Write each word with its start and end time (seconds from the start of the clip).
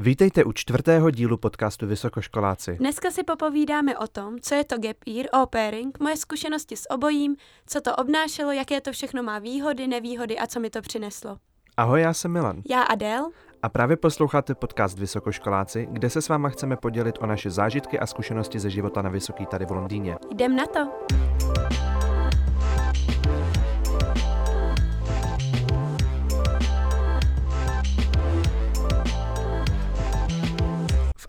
Vítejte 0.00 0.44
u 0.44 0.52
čtvrtého 0.52 1.10
dílu 1.10 1.36
podcastu 1.36 1.86
Vysokoškoláci. 1.86 2.76
Dneska 2.76 3.10
si 3.10 3.22
popovídáme 3.22 3.98
o 3.98 4.06
tom, 4.06 4.40
co 4.40 4.54
je 4.54 4.64
to 4.64 4.78
gap 4.78 4.96
year, 5.06 5.26
au 5.32 5.46
pairing, 5.46 6.00
moje 6.00 6.16
zkušenosti 6.16 6.76
s 6.76 6.90
obojím, 6.90 7.36
co 7.66 7.80
to 7.80 7.96
obnášelo, 7.96 8.52
jaké 8.52 8.80
to 8.80 8.92
všechno 8.92 9.22
má 9.22 9.38
výhody, 9.38 9.86
nevýhody 9.86 10.38
a 10.38 10.46
co 10.46 10.60
mi 10.60 10.70
to 10.70 10.82
přineslo. 10.82 11.36
Ahoj, 11.76 12.00
já 12.00 12.14
jsem 12.14 12.32
Milan. 12.32 12.62
Já 12.70 12.82
Adel. 12.82 13.30
A 13.62 13.68
právě 13.68 13.96
posloucháte 13.96 14.54
podcast 14.54 14.98
Vysokoškoláci, 14.98 15.88
kde 15.90 16.10
se 16.10 16.22
s 16.22 16.28
váma 16.28 16.48
chceme 16.48 16.76
podělit 16.76 17.18
o 17.20 17.26
naše 17.26 17.50
zážitky 17.50 17.98
a 17.98 18.06
zkušenosti 18.06 18.58
ze 18.58 18.70
života 18.70 19.02
na 19.02 19.10
Vysoký 19.10 19.46
tady 19.46 19.66
v 19.66 19.70
Londýně. 19.70 20.16
Jdem 20.30 20.56
na 20.56 20.66
to. 20.66 20.80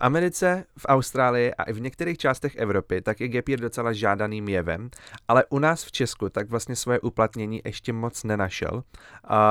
Americe, 0.02 0.64
v 0.78 0.86
Austrálii 0.88 1.54
a 1.54 1.62
i 1.62 1.72
v 1.72 1.80
některých 1.80 2.18
částech 2.18 2.56
Evropy 2.56 3.02
tak 3.02 3.20
je 3.20 3.28
gap 3.28 3.48
year 3.48 3.60
docela 3.60 3.92
žádaným 3.92 4.48
jevem, 4.48 4.90
ale 5.28 5.44
u 5.50 5.58
nás 5.58 5.84
v 5.84 5.92
Česku 5.92 6.28
tak 6.28 6.50
vlastně 6.50 6.76
svoje 6.76 7.00
uplatnění 7.00 7.60
ještě 7.64 7.92
moc 7.92 8.24
nenašel. 8.24 8.82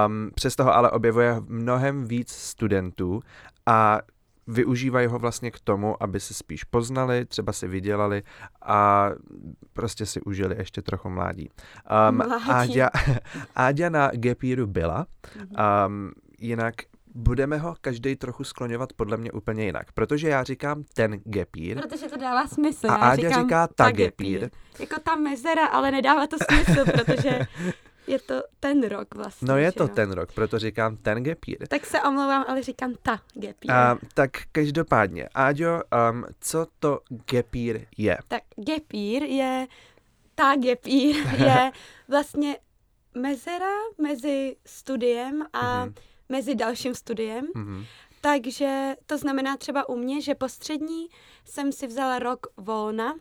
Um, 0.05 0.31
přesto 0.35 0.63
ho 0.63 0.75
ale 0.75 0.91
objevuje 0.91 1.35
mnohem 1.47 2.05
víc 2.05 2.31
studentů 2.31 3.21
a 3.65 4.01
využívají 4.47 5.07
ho 5.07 5.19
vlastně 5.19 5.51
k 5.51 5.59
tomu, 5.59 6.03
aby 6.03 6.19
se 6.19 6.33
spíš 6.33 6.63
poznali, 6.63 7.25
třeba 7.25 7.53
si 7.53 7.67
vydělali 7.67 8.23
a 8.61 9.09
prostě 9.73 10.05
si 10.05 10.21
užili 10.21 10.55
ještě 10.57 10.81
trochu 10.81 11.09
mládí. 11.09 11.49
Um, 12.09 12.21
Áďa, 12.49 12.89
Áďa 13.55 13.89
na 13.89 14.11
Gapíru 14.13 14.67
byla, 14.67 15.07
um, 15.87 16.11
jinak 16.39 16.75
budeme 17.15 17.57
ho 17.57 17.75
každý 17.81 18.15
trochu 18.15 18.43
skloňovat 18.43 18.93
podle 18.93 19.17
mě 19.17 19.31
úplně 19.31 19.65
jinak, 19.65 19.91
protože 19.91 20.29
já 20.29 20.43
říkám 20.43 20.83
ten 20.93 21.19
gepír. 21.23 21.81
Protože 21.81 22.09
to 22.09 22.17
dává 22.17 22.47
smysl. 22.47 22.91
A 22.91 22.95
Áďa 22.95 23.41
říká 23.41 23.67
ta 23.67 23.91
gepír. 23.91 24.49
Jako 24.79 25.01
ta 25.01 25.15
mezera, 25.15 25.65
ale 25.65 25.91
nedává 25.91 26.27
to 26.27 26.37
smysl, 26.49 26.85
protože 26.85 27.39
je 28.07 28.19
to 28.19 28.43
ten 28.59 28.87
rok 28.87 29.15
vlastně. 29.15 29.47
No 29.47 29.57
je 29.57 29.71
to 29.71 29.83
no? 29.83 29.89
ten 29.89 30.11
rok, 30.11 30.33
proto 30.33 30.59
říkám 30.59 30.97
ten 30.97 31.23
gepír. 31.23 31.67
Tak 31.67 31.85
se 31.85 32.01
omlouvám, 32.01 32.45
ale 32.47 32.63
říkám 32.63 32.93
ta 33.01 33.19
gepír. 33.33 33.71
Uh, 33.71 33.99
tak 34.13 34.31
každopádně, 34.51 35.29
Áďo, 35.33 35.81
um, 36.11 36.25
co 36.39 36.67
to 36.79 36.99
gepír 37.31 37.85
je? 37.97 38.17
Tak 38.27 38.43
gepír 38.55 39.23
je, 39.23 39.67
ta 40.35 40.55
gepír 40.55 41.15
je 41.37 41.71
vlastně 42.07 42.57
mezera 43.15 43.75
mezi 43.97 44.55
studiem 44.65 45.43
a 45.53 45.85
mm-hmm 45.85 45.93
mezi 46.31 46.55
dalším 46.55 46.95
studiem. 46.95 47.45
Mm-hmm. 47.45 47.85
Takže 48.21 48.95
to 49.05 49.17
znamená 49.17 49.57
třeba 49.57 49.89
u 49.89 49.95
mě, 49.95 50.21
že 50.21 50.35
postřední 50.35 51.07
jsem 51.45 51.71
si 51.71 51.87
vzala 51.87 52.19
rok 52.19 52.47
volna, 52.57 53.15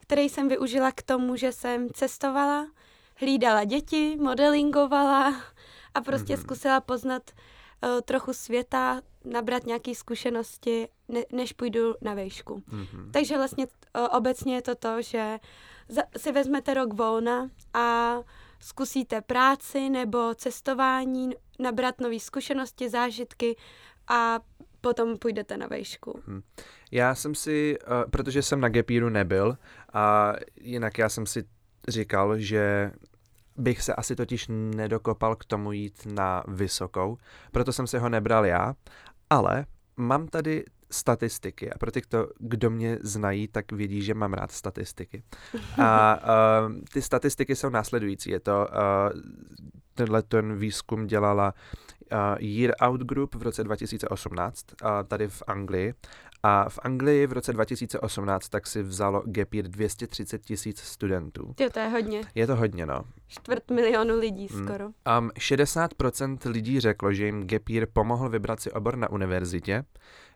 který 0.00 0.28
jsem 0.28 0.48
využila 0.48 0.92
k 0.92 1.02
tomu, 1.02 1.36
že 1.36 1.52
jsem 1.52 1.88
cestovala, 1.90 2.66
hlídala 3.14 3.64
děti, 3.64 4.16
modelingovala 4.20 5.42
a 5.94 6.00
prostě 6.00 6.34
mm-hmm. 6.34 6.40
zkusila 6.40 6.80
poznat 6.80 7.30
uh, 7.30 8.00
trochu 8.00 8.32
světa, 8.32 9.02
nabrat 9.24 9.66
nějaké 9.66 9.94
zkušenosti, 9.94 10.88
ne, 11.08 11.24
než 11.32 11.52
půjdu 11.52 11.94
na 12.00 12.14
vejšku. 12.14 12.54
Mm-hmm. 12.54 13.10
Takže 13.10 13.36
vlastně 13.36 13.66
uh, 13.66 14.06
obecně 14.16 14.54
je 14.54 14.62
to 14.62 14.74
to, 14.74 15.02
že 15.02 15.38
za, 15.88 16.02
si 16.16 16.32
vezmete 16.32 16.74
rok 16.74 16.94
volna 16.94 17.50
a 17.74 18.16
zkusíte 18.60 19.20
práci 19.20 19.90
nebo 19.90 20.34
cestování, 20.34 21.30
nabrat 21.58 22.00
nové 22.00 22.20
zkušenosti, 22.20 22.88
zážitky 22.88 23.56
a 24.08 24.40
potom 24.80 25.18
půjdete 25.18 25.56
na 25.56 25.66
vejšku. 25.66 26.22
Hmm. 26.26 26.42
Já 26.90 27.14
jsem 27.14 27.34
si, 27.34 27.78
uh, 27.78 28.10
protože 28.10 28.42
jsem 28.42 28.60
na 28.60 28.68
Gepíru 28.68 29.08
nebyl 29.08 29.58
a 29.92 30.32
jinak 30.60 30.98
já 30.98 31.08
jsem 31.08 31.26
si 31.26 31.44
říkal, 31.88 32.38
že 32.38 32.92
bych 33.56 33.82
se 33.82 33.94
asi 33.94 34.16
totiž 34.16 34.46
nedokopal 34.50 35.36
k 35.36 35.44
tomu 35.44 35.72
jít 35.72 36.06
na 36.06 36.44
vysokou, 36.48 37.18
proto 37.52 37.72
jsem 37.72 37.86
si 37.86 37.98
ho 37.98 38.08
nebral 38.08 38.46
já, 38.46 38.74
ale 39.30 39.66
mám 39.96 40.28
tady 40.28 40.64
statistiky 40.96 41.72
a 41.72 41.78
pro 41.78 41.90
ty, 41.90 42.00
kdo, 42.08 42.28
kdo 42.38 42.70
mě 42.70 42.98
znají, 43.00 43.48
tak 43.48 43.72
vědí, 43.72 44.02
že 44.02 44.14
mám 44.14 44.32
rád 44.32 44.52
statistiky. 44.52 45.22
A 45.82 46.20
uh, 46.66 46.72
ty 46.92 47.02
statistiky 47.02 47.56
jsou 47.56 47.68
následující. 47.68 48.30
Je 48.30 48.40
to, 48.40 48.68
uh, 48.70 49.20
tenhle 49.94 50.22
ten 50.22 50.56
výzkum 50.56 51.06
dělala 51.06 51.54
uh, 52.12 52.18
Year 52.38 52.74
Out 52.80 53.00
Group 53.00 53.34
v 53.34 53.42
roce 53.42 53.64
2018 53.64 54.66
uh, 54.82 54.88
tady 55.08 55.28
v 55.28 55.42
Anglii 55.46 55.94
a 56.42 56.68
v 56.68 56.78
Anglii 56.82 57.26
v 57.26 57.32
roce 57.32 57.52
2018 57.52 58.48
tak 58.48 58.66
si 58.66 58.82
vzalo 58.82 59.22
year 59.54 59.68
230 59.68 60.42
tisíc 60.42 60.80
studentů. 60.80 61.54
Jo, 61.60 61.70
to 61.70 61.78
je 61.78 61.88
hodně. 61.88 62.20
Je 62.34 62.46
to 62.46 62.56
hodně, 62.56 62.86
no. 62.86 63.04
Čtvrt 63.28 63.70
milionu 63.70 64.18
lidí 64.18 64.48
hmm. 64.52 64.66
skoro. 64.66 64.86
Um, 64.86 65.28
60% 65.28 66.50
lidí 66.50 66.80
řeklo, 66.80 67.12
že 67.12 67.26
jim 67.26 67.46
year 67.68 67.86
pomohl 67.92 68.28
vybrat 68.28 68.60
si 68.60 68.72
obor 68.72 68.96
na 68.96 69.10
univerzitě. 69.10 69.84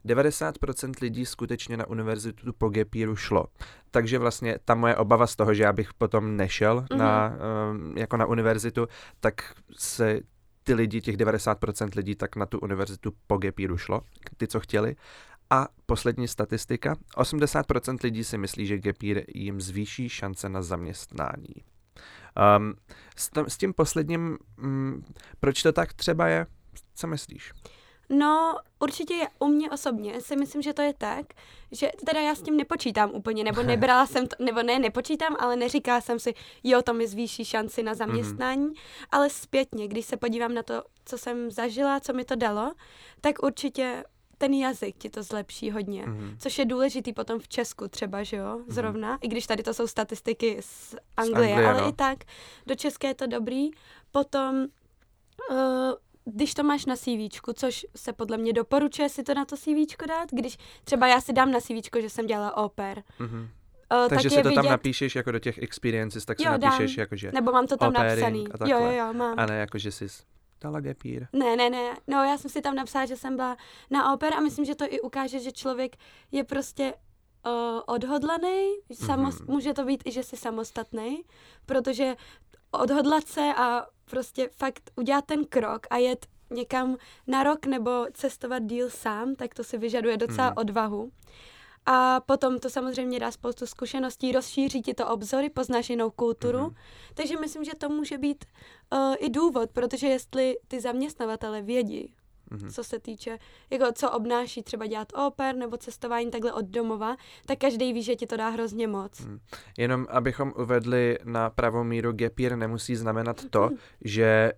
90% 0.07 0.93
lidí 1.01 1.27
skutečně 1.27 1.77
na 1.77 1.87
univerzitu 1.87 2.53
po 2.53 2.69
gap 2.69 2.95
yearu 2.95 3.17
šlo. 3.17 3.47
Takže 3.91 4.19
vlastně 4.19 4.59
ta 4.65 4.75
moje 4.75 4.97
obava 4.97 5.27
z 5.27 5.37
toho, 5.37 5.55
že 5.55 5.63
já 5.63 5.73
bych 5.73 5.95
potom 5.95 6.37
nešel 6.37 6.81
mm-hmm. 6.81 6.97
na, 6.97 7.33
um, 7.71 7.99
jako 7.99 8.17
na 8.17 8.27
univerzitu, 8.27 8.89
tak 9.21 9.55
se 9.77 10.21
ty 10.63 10.75
lidi, 10.75 11.01
těch 11.01 11.17
90% 11.17 11.89
lidí, 11.97 12.15
tak 12.15 12.37
na 12.37 12.47
tu 12.47 12.59
univerzitu 12.59 13.13
po 13.27 13.39
gap 13.39 13.59
yearu 13.59 13.77
šlo, 13.77 14.01
ty, 14.37 14.49
co 14.49 14.61
chtěli. 14.61 14.97
A 15.51 15.69
poslední 15.87 16.29
statistika, 16.29 16.97
80% 17.17 17.99
lidí 18.03 18.25
si 18.25 18.39
myslí, 18.39 18.67
že 18.67 18.81
year 19.03 19.23
jim 19.35 19.61
zvýší 19.61 20.09
šance 20.09 20.49
na 20.49 20.63
zaměstnání. 20.63 21.55
Um, 22.59 22.75
s, 23.17 23.31
s 23.49 23.57
tím 23.57 23.73
posledním, 23.73 24.39
um, 24.63 25.05
proč 25.41 25.63
to 25.63 25.73
tak 25.73 25.93
třeba 25.93 26.29
je? 26.29 26.47
Co 26.95 27.07
myslíš? 27.07 27.53
No, 28.11 28.57
určitě 28.79 29.15
je 29.15 29.29
u 29.39 29.47
mě 29.47 29.71
osobně 29.71 30.21
si 30.21 30.37
myslím, 30.37 30.63
že 30.63 30.73
to 30.73 30.83
je 30.83 30.95
tak, 30.95 31.27
že 31.73 31.91
teda 32.07 32.21
já 32.21 32.35
s 32.35 32.43
tím 32.43 32.57
nepočítám 32.57 33.11
úplně, 33.15 33.45
nebo 33.45 33.63
nebrala 33.73 34.07
jsem 34.07 34.27
to, 34.27 34.45
nebo 34.45 34.63
ne, 34.63 34.79
nepočítám, 34.79 35.37
ale 35.39 35.57
neříkala 35.57 36.01
jsem 36.01 36.19
si, 36.19 36.35
jo, 36.65 36.83
to 36.83 36.95
mi 36.95 37.07
zvýší 37.07 37.45
šanci 37.45 37.83
na 37.83 37.95
zaměstnání, 37.95 38.67
mm-hmm. 38.67 39.07
ale 39.11 39.31
zpětně, 39.31 39.89
když 39.89 40.07
se 40.07 40.17
podívám 40.17 40.55
na 40.55 40.63
to, 40.63 40.83
co 41.05 41.19
jsem 41.19 41.51
zažila, 41.51 42.01
co 42.01 42.13
mi 42.13 42.25
to 42.25 42.37
dalo, 42.37 42.73
tak 43.21 43.43
určitě 43.43 44.05
ten 44.39 44.55
jazyk 44.55 44.97
ti 44.99 45.11
to 45.11 45.23
zlepší 45.23 45.71
hodně, 45.71 46.05
mm-hmm. 46.05 46.37
což 46.39 46.59
je 46.59 46.65
důležitý 46.65 47.13
potom 47.13 47.39
v 47.39 47.49
Česku 47.49 47.89
třeba, 47.89 48.23
že 48.23 48.37
jo, 48.37 48.57
mhm. 48.59 48.65
zrovna, 48.69 49.17
mm-hmm. 49.17 49.27
i 49.27 49.29
když 49.29 49.47
tady 49.47 49.63
to 49.63 49.75
jsou 49.75 49.87
statistiky 49.87 50.57
z 50.61 50.97
Anglie, 51.17 51.49
z 51.49 51.53
Anglie 51.53 51.69
ale 51.69 51.81
no. 51.81 51.89
i 51.89 51.93
tak 51.93 52.19
do 52.67 52.75
České 52.75 53.09
je 53.09 53.15
to 53.15 53.27
dobrý. 53.27 53.71
Potom 54.13 54.67
uh, 55.51 55.57
když 56.25 56.55
to 56.55 56.63
máš 56.63 56.87
na 56.87 56.97
CV, 56.97 57.41
což 57.55 57.87
se 57.97 58.13
podle 58.13 58.37
mě 58.37 58.53
doporučuje 58.53 59.09
si 59.09 59.23
to 59.23 59.35
na 59.35 59.45
to 59.45 59.57
CV 59.57 59.97
dát, 60.09 60.29
když 60.33 60.59
třeba 60.85 61.07
já 61.07 61.21
si 61.21 61.33
dám 61.33 61.51
na 61.51 61.61
CV, 61.61 62.01
že 62.01 62.11
jsem 62.11 62.27
dělala 62.27 62.57
oper, 62.57 63.03
mm-hmm. 63.21 63.49
Uh, 64.03 64.09
Takže 64.09 64.29
tak 64.29 64.39
si 64.39 64.43
to 64.43 64.49
vidět... 64.49 64.63
tam 64.63 64.71
napíšeš 64.71 65.17
jako 65.17 65.31
do 65.31 65.39
těch 65.39 65.59
experiences, 65.59 66.25
tak 66.25 66.39
si 66.41 66.47
jo, 66.47 66.59
napíšeš 66.59 66.97
jako, 66.97 67.17
že 67.17 67.33
Nebo 67.33 67.53
mám 67.53 67.67
to 67.67 67.77
tam 67.77 67.93
napsaný. 67.93 68.45
Jo, 68.67 68.79
jo, 68.79 68.91
jo, 68.91 69.13
mám. 69.13 69.39
A 69.39 69.47
ne 69.47 69.57
jako, 69.57 69.79
že 69.79 69.93
jsi 69.93 70.07
dala 70.61 70.81
gepír. 70.81 71.27
Ne, 71.33 71.57
ne, 71.57 71.71
ne. 71.71 71.97
No 72.07 72.25
já 72.25 72.39
jsem 72.39 72.51
si 72.51 72.61
tam 72.61 72.75
napsala, 72.75 73.07
že 73.07 73.17
jsem 73.17 73.37
byla 73.37 73.57
na 73.91 74.15
oper 74.15 74.35
a 74.35 74.41
myslím, 74.41 74.65
že 74.65 74.75
to 74.75 74.85
i 74.89 75.01
ukáže, 75.01 75.41
že 75.41 75.53
člověk 75.53 75.97
je 76.33 76.45
prostě 76.45 76.95
uh, 77.47 77.81
odhodlaný. 77.87 78.71
Samos- 78.93 79.41
mm-hmm. 79.41 79.53
Může 79.53 79.75
to 79.75 79.85
být 79.85 80.03
i, 80.07 80.13
že 80.13 80.23
jsi 80.23 80.37
samostatný, 80.37 81.23
protože 81.67 82.17
odhodlat 82.71 83.27
se 83.27 83.55
a 83.57 83.87
prostě 84.11 84.51
fakt 84.57 84.91
udělat 84.97 85.25
ten 85.25 85.45
krok 85.45 85.87
a 85.91 85.97
jet 85.97 86.27
někam 86.51 86.97
na 87.27 87.43
rok 87.43 87.67
nebo 87.67 88.07
cestovat 88.13 88.63
díl 88.63 88.91
sám, 88.91 89.35
tak 89.35 89.55
to 89.55 89.65
si 89.65 89.79
vyžaduje 89.79 90.17
docela 90.17 90.49
mm. 90.49 90.55
odvahu. 90.57 91.11
A 91.87 92.21
potom 92.21 92.59
to 92.59 92.71
samozřejmě 92.71 93.21
dá 93.21 93.31
spoustu 93.31 93.67
zkušeností, 93.67 94.33
rozšíří 94.33 94.83
ti 94.83 94.95
to 94.95 95.09
obzory, 95.09 95.51
poznáš 95.51 95.91
jinou 95.91 96.11
kulturu. 96.11 96.59
Mm. 96.59 96.75
Takže 97.15 97.41
myslím, 97.41 97.65
že 97.65 97.75
to 97.79 97.89
může 97.89 98.19
být 98.19 98.45
uh, 98.93 99.15
i 99.19 99.31
důvod, 99.31 99.71
protože 99.71 100.07
jestli 100.07 100.57
ty 100.69 100.81
zaměstnavatele 100.81 101.63
vědí, 101.63 102.15
mm-hmm. 102.53 102.71
co 102.71 102.85
se 102.85 102.99
týče, 102.99 103.39
jako 103.71 103.93
co 103.93 104.11
obnáší 104.11 104.63
třeba 104.63 104.87
dělat 104.87 105.13
oper 105.27 105.57
nebo 105.57 105.77
cestování 105.77 106.31
takhle 106.31 106.53
od 106.53 106.65
domova, 106.65 107.17
tak 107.47 107.59
každý 107.59 107.93
ví, 107.93 108.03
že 108.03 108.17
ti 108.17 108.27
to 108.27 108.37
dá 108.37 108.49
hrozně 108.49 108.89
moc. 108.89 109.21
Mm. 109.21 109.39
Jenom 109.79 110.07
abychom 110.11 110.53
uvedli 110.57 111.19
na 111.25 111.51
pravou 111.51 111.85
míru, 111.85 112.13
gapír 112.13 112.57
nemusí 112.57 112.97
znamenat 112.97 113.45
to, 113.51 113.69
mm. 113.71 113.77
že 114.05 114.53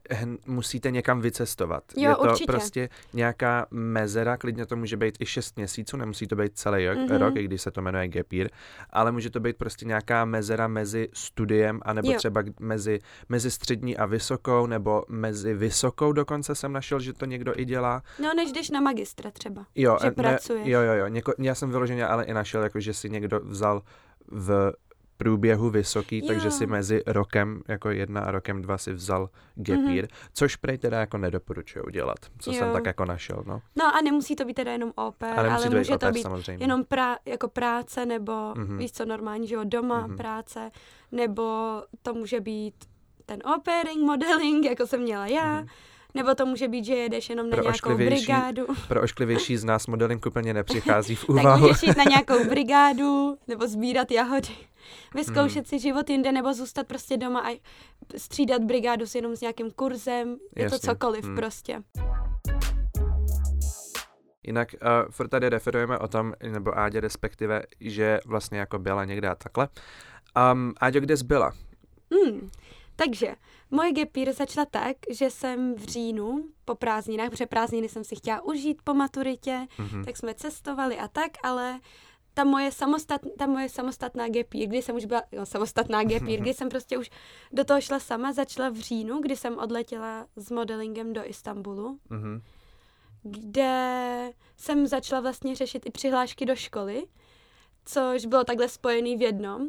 musíte 0.46 0.90
někam 0.90 1.20
vycestovat. 1.20 1.84
Jo, 1.96 2.10
Je 2.10 2.16
to 2.16 2.22
určitě. 2.22 2.52
prostě 2.52 2.88
nějaká 3.12 3.66
mezera, 3.70 4.36
klidně 4.36 4.66
to 4.66 4.76
může 4.76 4.96
být 4.96 5.14
i 5.20 5.26
6 5.26 5.56
měsíců, 5.56 5.96
nemusí 5.96 6.26
to 6.26 6.36
být 6.36 6.52
celý 6.58 6.78
mm-hmm. 6.78 7.18
rok, 7.18 7.36
i 7.36 7.44
když 7.44 7.62
se 7.62 7.70
to 7.70 7.82
jmenuje 7.82 8.08
gapír, 8.08 8.48
ale 8.90 9.12
může 9.12 9.30
to 9.30 9.40
být 9.40 9.56
prostě 9.56 9.84
nějaká 9.86 10.24
mezera 10.24 10.68
mezi 10.68 11.08
studiem, 11.12 11.80
anebo 11.82 12.10
jo. 12.10 12.18
třeba 12.18 12.42
mezi, 12.60 12.98
mezi 13.28 13.50
střední 13.50 13.96
a 13.96 14.06
vysokou, 14.06 14.66
nebo 14.66 15.04
mezi 15.08 15.54
vysokou 15.54 16.12
dokonce 16.12 16.54
jsem 16.54 16.72
našel, 16.72 17.00
že 17.00 17.12
to 17.12 17.24
někdo 17.24 17.52
i 17.60 17.64
dělá 17.64 17.81
dělá. 17.82 18.02
No, 18.18 18.34
než 18.34 18.52
jdeš 18.52 18.70
na 18.70 18.80
magistra 18.80 19.30
třeba, 19.30 19.66
jo, 19.74 19.96
že 20.00 20.06
ne, 20.06 20.12
pracuješ. 20.12 20.66
Jo, 20.66 20.80
jo, 20.80 20.92
jo. 20.92 21.06
Něko, 21.08 21.32
já 21.38 21.54
jsem 21.54 21.70
vyloženě 21.70 22.06
ale 22.06 22.24
i 22.24 22.34
našel, 22.34 22.62
jako 22.62 22.80
že 22.80 22.94
si 22.94 23.10
někdo 23.10 23.40
vzal 23.40 23.82
v 24.26 24.72
průběhu 25.16 25.70
vysoký, 25.70 26.18
jo. 26.18 26.26
takže 26.26 26.50
si 26.50 26.66
mezi 26.66 27.02
rokem 27.06 27.62
jako 27.68 27.90
jedna 27.90 28.20
a 28.20 28.30
rokem 28.30 28.62
dva 28.62 28.78
si 28.78 28.92
vzal 28.92 29.30
gap 29.54 29.78
mm-hmm. 29.78 30.08
což 30.34 30.56
prej 30.56 30.78
teda 30.78 31.00
jako 31.00 31.18
nedoporučuju 31.18 31.90
dělat, 31.90 32.18
co 32.38 32.52
jo. 32.52 32.58
jsem 32.58 32.72
tak 32.72 32.86
jako 32.86 33.04
našel, 33.04 33.42
no. 33.46 33.62
No 33.76 33.96
a 33.96 34.00
nemusí 34.00 34.36
to 34.36 34.44
být 34.44 34.54
teda 34.54 34.72
jenom 34.72 34.92
oper, 34.94 35.38
ale 35.38 35.68
to 35.68 35.76
může 35.76 35.98
to 35.98 36.10
být 36.10 36.22
samozřejmě. 36.22 36.64
jenom 36.64 36.84
prá, 36.84 37.18
jako 37.24 37.48
práce, 37.48 38.06
nebo 38.06 38.32
mm-hmm. 38.32 38.76
víš 38.76 38.92
co, 38.92 39.04
normální, 39.04 39.46
že 39.48 39.54
jo, 39.54 39.60
doma 39.64 40.08
mm-hmm. 40.08 40.16
práce, 40.16 40.70
nebo 41.12 41.42
to 42.02 42.14
může 42.14 42.40
být 42.40 42.74
ten 43.26 43.38
opering, 43.56 44.00
modeling, 44.00 44.64
jako 44.70 44.86
jsem 44.86 45.00
měla 45.00 45.26
já, 45.26 45.62
mm-hmm. 45.62 45.68
Nebo 46.14 46.34
to 46.34 46.46
může 46.46 46.68
být, 46.68 46.84
že 46.84 46.94
jedeš 46.94 47.30
jenom 47.30 47.50
na 47.50 47.56
pro 47.56 47.62
nějakou 47.62 47.96
brigádu. 47.96 48.66
Pro 48.88 49.02
ošklivější 49.02 49.56
z 49.56 49.64
nás 49.64 49.86
modeling 49.86 50.26
úplně 50.26 50.54
nepřichází 50.54 51.14
v 51.14 51.24
úvahu. 51.28 51.48
tak 51.48 51.60
můžeš 51.60 51.82
jít 51.82 51.96
na 51.96 52.04
nějakou 52.04 52.44
brigádu, 52.48 53.38
nebo 53.48 53.68
sbírat 53.68 54.10
jahody 54.10 54.48
vyzkoušet 55.14 55.54
hmm. 55.54 55.64
si 55.64 55.78
život 55.78 56.10
jinde 56.10 56.32
nebo 56.32 56.54
zůstat 56.54 56.86
prostě 56.86 57.16
doma 57.16 57.40
a 57.40 57.60
střídat 58.16 58.62
brigádu 58.62 59.06
s 59.06 59.14
jenom 59.14 59.36
s 59.36 59.40
nějakým 59.40 59.70
kurzem. 59.70 60.36
Je 60.56 60.62
Jasně. 60.62 60.78
to 60.78 60.86
cokoliv 60.86 61.24
hmm. 61.24 61.36
prostě. 61.36 61.82
Jinak 64.46 64.74
uh, 64.74 65.10
furt 65.10 65.28
tady 65.28 65.48
referujeme 65.48 65.98
o 65.98 66.08
tom, 66.08 66.32
nebo 66.52 66.78
Ádě 66.78 67.00
respektive, 67.00 67.62
že 67.80 68.20
vlastně 68.26 68.58
jako 68.58 68.78
byla 68.78 69.04
někde 69.04 69.28
a 69.28 69.34
takhle. 69.34 69.68
Um, 70.52 70.72
Áďo, 70.80 71.00
kde 71.00 71.16
jsi 71.16 71.24
byla? 71.24 71.52
Hmm. 72.12 72.50
Takže 72.96 73.34
moje 73.72 73.92
gepír 73.92 74.32
začala 74.32 74.66
tak, 74.70 74.96
že 75.10 75.30
jsem 75.30 75.74
v 75.74 75.84
říjnu 75.84 76.44
po 76.64 76.74
prázdninách, 76.74 77.30
protože 77.30 77.46
prázdniny 77.46 77.88
jsem 77.88 78.04
si 78.04 78.16
chtěla 78.16 78.44
užít 78.44 78.82
po 78.84 78.94
maturitě, 78.94 79.66
mm-hmm. 79.78 80.04
tak 80.04 80.16
jsme 80.16 80.34
cestovali 80.34 80.98
a 80.98 81.08
tak, 81.08 81.30
ale 81.42 81.80
ta 82.34 82.44
moje, 82.44 82.72
samostat, 82.72 83.20
ta 83.38 83.46
moje 83.46 83.68
samostatná 83.68 84.28
gepír, 84.28 84.68
kdy 84.68 84.82
jsem 84.82 84.96
už 84.96 85.04
byla 85.04 85.22
no, 85.32 85.46
samostatná 85.46 86.04
gepír, 86.04 86.40
kdy 86.40 86.54
jsem 86.54 86.68
prostě 86.68 86.98
už 86.98 87.10
do 87.52 87.64
toho 87.64 87.80
šla 87.80 88.00
sama, 88.00 88.32
začala 88.32 88.68
v 88.68 88.76
říjnu, 88.76 89.20
kdy 89.20 89.36
jsem 89.36 89.58
odletěla 89.58 90.26
s 90.36 90.50
modelingem 90.50 91.12
do 91.12 91.28
Istanbulu, 91.28 91.98
mm-hmm. 92.10 92.42
kde 93.22 94.32
jsem 94.56 94.86
začala 94.86 95.20
vlastně 95.20 95.54
řešit 95.54 95.86
i 95.86 95.90
přihlášky 95.90 96.46
do 96.46 96.56
školy, 96.56 97.06
což 97.84 98.26
bylo 98.26 98.44
takhle 98.44 98.68
spojený 98.68 99.16
v 99.16 99.22
jednom. 99.22 99.68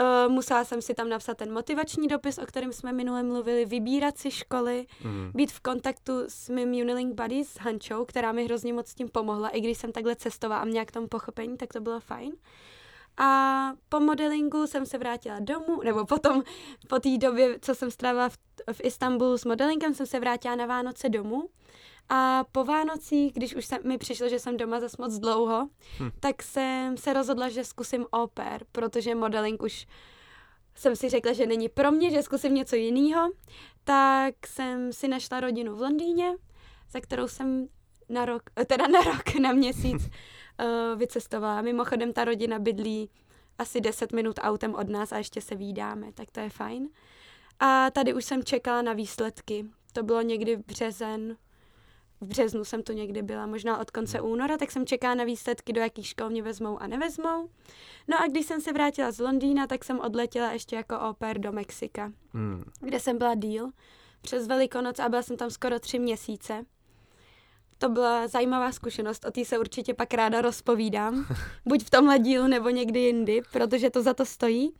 Uh, 0.00 0.32
musela 0.32 0.64
jsem 0.64 0.82
si 0.82 0.94
tam 0.94 1.08
napsat 1.08 1.36
ten 1.36 1.52
motivační 1.52 2.08
dopis, 2.08 2.38
o 2.38 2.46
kterém 2.46 2.72
jsme 2.72 2.92
minule 2.92 3.22
mluvili, 3.22 3.64
vybírat 3.64 4.18
si 4.18 4.30
školy, 4.30 4.86
mm. 5.04 5.30
být 5.34 5.52
v 5.52 5.60
kontaktu 5.60 6.12
s 6.28 6.48
mým 6.48 6.68
Unilink 6.68 7.14
Buddy, 7.14 7.44
s 7.44 7.56
Hančou, 7.56 8.04
která 8.04 8.32
mi 8.32 8.44
hrozně 8.44 8.72
moc 8.72 8.88
s 8.88 8.94
tím 8.94 9.08
pomohla, 9.08 9.48
i 9.48 9.60
když 9.60 9.78
jsem 9.78 9.92
takhle 9.92 10.16
cestovala 10.16 10.60
a 10.60 10.64
měla 10.64 10.84
k 10.84 10.92
tomu 10.92 11.08
pochopení, 11.08 11.56
tak 11.56 11.72
to 11.72 11.80
bylo 11.80 12.00
fajn. 12.00 12.32
A 13.16 13.72
po 13.88 14.00
modelingu 14.00 14.66
jsem 14.66 14.86
se 14.86 14.98
vrátila 14.98 15.38
domů, 15.40 15.80
nebo 15.84 16.06
potom 16.06 16.42
po 16.88 16.98
té 16.98 17.18
době, 17.18 17.58
co 17.60 17.74
jsem 17.74 17.90
strávila 17.90 18.28
v, 18.28 18.36
v 18.72 18.80
Istanbulu 18.84 19.38
s 19.38 19.44
modelingem, 19.44 19.94
jsem 19.94 20.06
se 20.06 20.20
vrátila 20.20 20.56
na 20.56 20.66
Vánoce 20.66 21.08
domů. 21.08 21.48
A 22.08 22.44
po 22.52 22.64
Vánocích, 22.64 23.32
když 23.32 23.54
už 23.54 23.66
jsem, 23.66 23.78
mi 23.84 23.98
přišlo, 23.98 24.28
že 24.28 24.38
jsem 24.38 24.56
doma 24.56 24.80
zase 24.80 24.96
moc 25.00 25.18
dlouho, 25.18 25.68
hm. 26.00 26.10
tak 26.20 26.42
jsem 26.42 26.96
se 26.96 27.12
rozhodla, 27.12 27.48
že 27.48 27.64
zkusím 27.64 28.06
oper, 28.10 28.64
protože 28.72 29.14
modeling 29.14 29.62
už 29.62 29.86
jsem 30.74 30.96
si 30.96 31.08
řekla, 31.08 31.32
že 31.32 31.46
není 31.46 31.68
pro 31.68 31.92
mě, 31.92 32.10
že 32.10 32.22
zkusím 32.22 32.54
něco 32.54 32.76
jiného. 32.76 33.32
Tak 33.84 34.46
jsem 34.46 34.92
si 34.92 35.08
našla 35.08 35.40
rodinu 35.40 35.76
v 35.76 35.80
Londýně, 35.80 36.32
za 36.90 37.00
kterou 37.00 37.28
jsem 37.28 37.68
na 38.08 38.24
rok, 38.24 38.42
teda 38.66 38.86
na 38.86 39.00
rok, 39.00 39.34
na 39.34 39.52
měsíc 39.52 40.02
uh, 40.02 40.98
vycestovala. 40.98 41.62
Mimochodem 41.62 42.12
ta 42.12 42.24
rodina 42.24 42.58
bydlí 42.58 43.10
asi 43.58 43.80
10 43.80 44.12
minut 44.12 44.40
autem 44.42 44.74
od 44.74 44.88
nás 44.88 45.12
a 45.12 45.18
ještě 45.18 45.40
se 45.40 45.54
výdáme, 45.54 46.12
tak 46.12 46.30
to 46.30 46.40
je 46.40 46.50
fajn. 46.50 46.88
A 47.60 47.90
tady 47.90 48.14
už 48.14 48.24
jsem 48.24 48.44
čekala 48.44 48.82
na 48.82 48.92
výsledky. 48.92 49.64
To 49.92 50.02
bylo 50.02 50.22
někdy 50.22 50.56
v 50.56 50.66
březen, 50.66 51.36
v 52.24 52.26
březnu 52.26 52.64
jsem 52.64 52.82
to 52.82 52.92
někdy 52.92 53.22
byla, 53.22 53.46
možná 53.46 53.78
od 53.78 53.90
konce 53.90 54.18
hmm. 54.18 54.30
února, 54.30 54.58
tak 54.58 54.70
jsem 54.70 54.86
čekala 54.86 55.14
na 55.14 55.24
výsledky, 55.24 55.72
do 55.72 55.80
jakých 55.80 56.06
škol 56.06 56.30
mě 56.30 56.42
vezmou 56.42 56.78
a 56.78 56.86
nevezmou. 56.86 57.48
No 58.08 58.22
a 58.22 58.26
když 58.28 58.46
jsem 58.46 58.60
se 58.60 58.72
vrátila 58.72 59.10
z 59.10 59.18
Londýna, 59.18 59.66
tak 59.66 59.84
jsem 59.84 60.00
odletěla 60.00 60.52
ještě 60.52 60.76
jako 60.76 61.00
oper 61.00 61.38
do 61.38 61.52
Mexika, 61.52 62.12
hmm. 62.32 62.64
kde 62.80 63.00
jsem 63.00 63.18
byla 63.18 63.34
díl 63.34 63.70
přes 64.20 64.46
Velikonoc 64.46 64.98
a 64.98 65.08
byla 65.08 65.22
jsem 65.22 65.36
tam 65.36 65.50
skoro 65.50 65.80
tři 65.80 65.98
měsíce. 65.98 66.64
To 67.78 67.88
byla 67.88 68.26
zajímavá 68.28 68.72
zkušenost, 68.72 69.24
o 69.24 69.30
té 69.30 69.44
se 69.44 69.58
určitě 69.58 69.94
pak 69.94 70.14
ráda 70.14 70.40
rozpovídám, 70.40 71.26
buď 71.66 71.84
v 71.84 71.90
tomhle 71.90 72.18
dílu 72.18 72.46
nebo 72.46 72.68
někdy 72.68 73.00
jindy, 73.00 73.42
protože 73.52 73.90
to 73.90 74.02
za 74.02 74.14
to 74.14 74.26
stojí. 74.26 74.74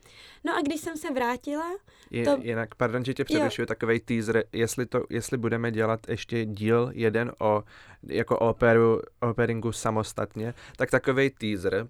No 0.44 0.56
a 0.56 0.60
když 0.60 0.80
jsem 0.80 0.96
se 0.96 1.12
vrátila... 1.12 1.64
Je, 2.10 2.24
to... 2.24 2.38
Jinak, 2.42 2.74
pardon, 2.74 3.04
že 3.04 3.14
tě 3.14 3.24
přerušuju, 3.24 3.66
takový 3.66 4.00
teaser, 4.00 4.44
jestli, 4.52 4.86
to, 4.86 5.04
jestli 5.10 5.38
budeme 5.38 5.70
dělat 5.70 6.00
ještě 6.08 6.44
díl 6.44 6.90
jeden 6.94 7.32
o 7.38 7.62
jako 8.06 8.38
operu, 8.38 9.00
operingu 9.20 9.72
samostatně, 9.72 10.54
tak 10.76 10.90
takový 10.90 11.30
teaser. 11.30 11.88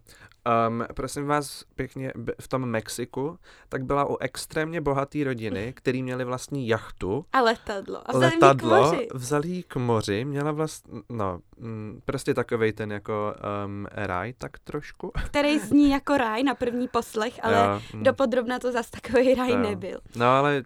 Um, 0.68 0.86
prosím 0.94 1.26
vás 1.26 1.64
pěkně, 1.74 2.12
v 2.40 2.48
tom 2.48 2.66
Mexiku, 2.66 3.38
tak 3.68 3.84
byla 3.84 4.10
u 4.10 4.16
extrémně 4.20 4.80
bohaté 4.80 5.24
rodiny, 5.24 5.72
který 5.76 6.02
měli 6.02 6.24
vlastní 6.24 6.68
jachtu. 6.68 7.24
A 7.32 7.40
letadlo. 7.40 8.10
A 8.10 8.12
vzali 8.12 8.34
letadlo, 8.34 8.70
k 8.70 8.92
moři. 8.92 9.08
Vzali 9.14 9.48
jí 9.48 9.62
k 9.62 9.76
moři, 9.76 10.24
měla 10.24 10.52
vlastně, 10.52 11.00
no, 11.08 11.40
mm, 11.58 12.00
prostě 12.04 12.34
takovej 12.34 12.72
ten 12.72 12.92
jako 12.92 13.34
um, 13.64 13.86
ráj, 13.92 14.32
tak 14.32 14.58
trošku. 14.58 15.12
Který 15.26 15.58
zní 15.58 15.90
jako 15.90 16.16
ráj 16.16 16.42
na 16.42 16.54
první 16.54 16.88
poslech, 16.88 17.40
ale 17.42 17.54
jo, 17.54 17.80
mm. 17.94 18.02
dopodrobna 18.02 18.58
to 18.58 18.72
zase 18.72 18.90
takový 18.90 19.34
ráj 19.34 19.50
jo. 19.50 19.58
nebyl. 19.58 20.00
No 20.16 20.26
ale, 20.26 20.62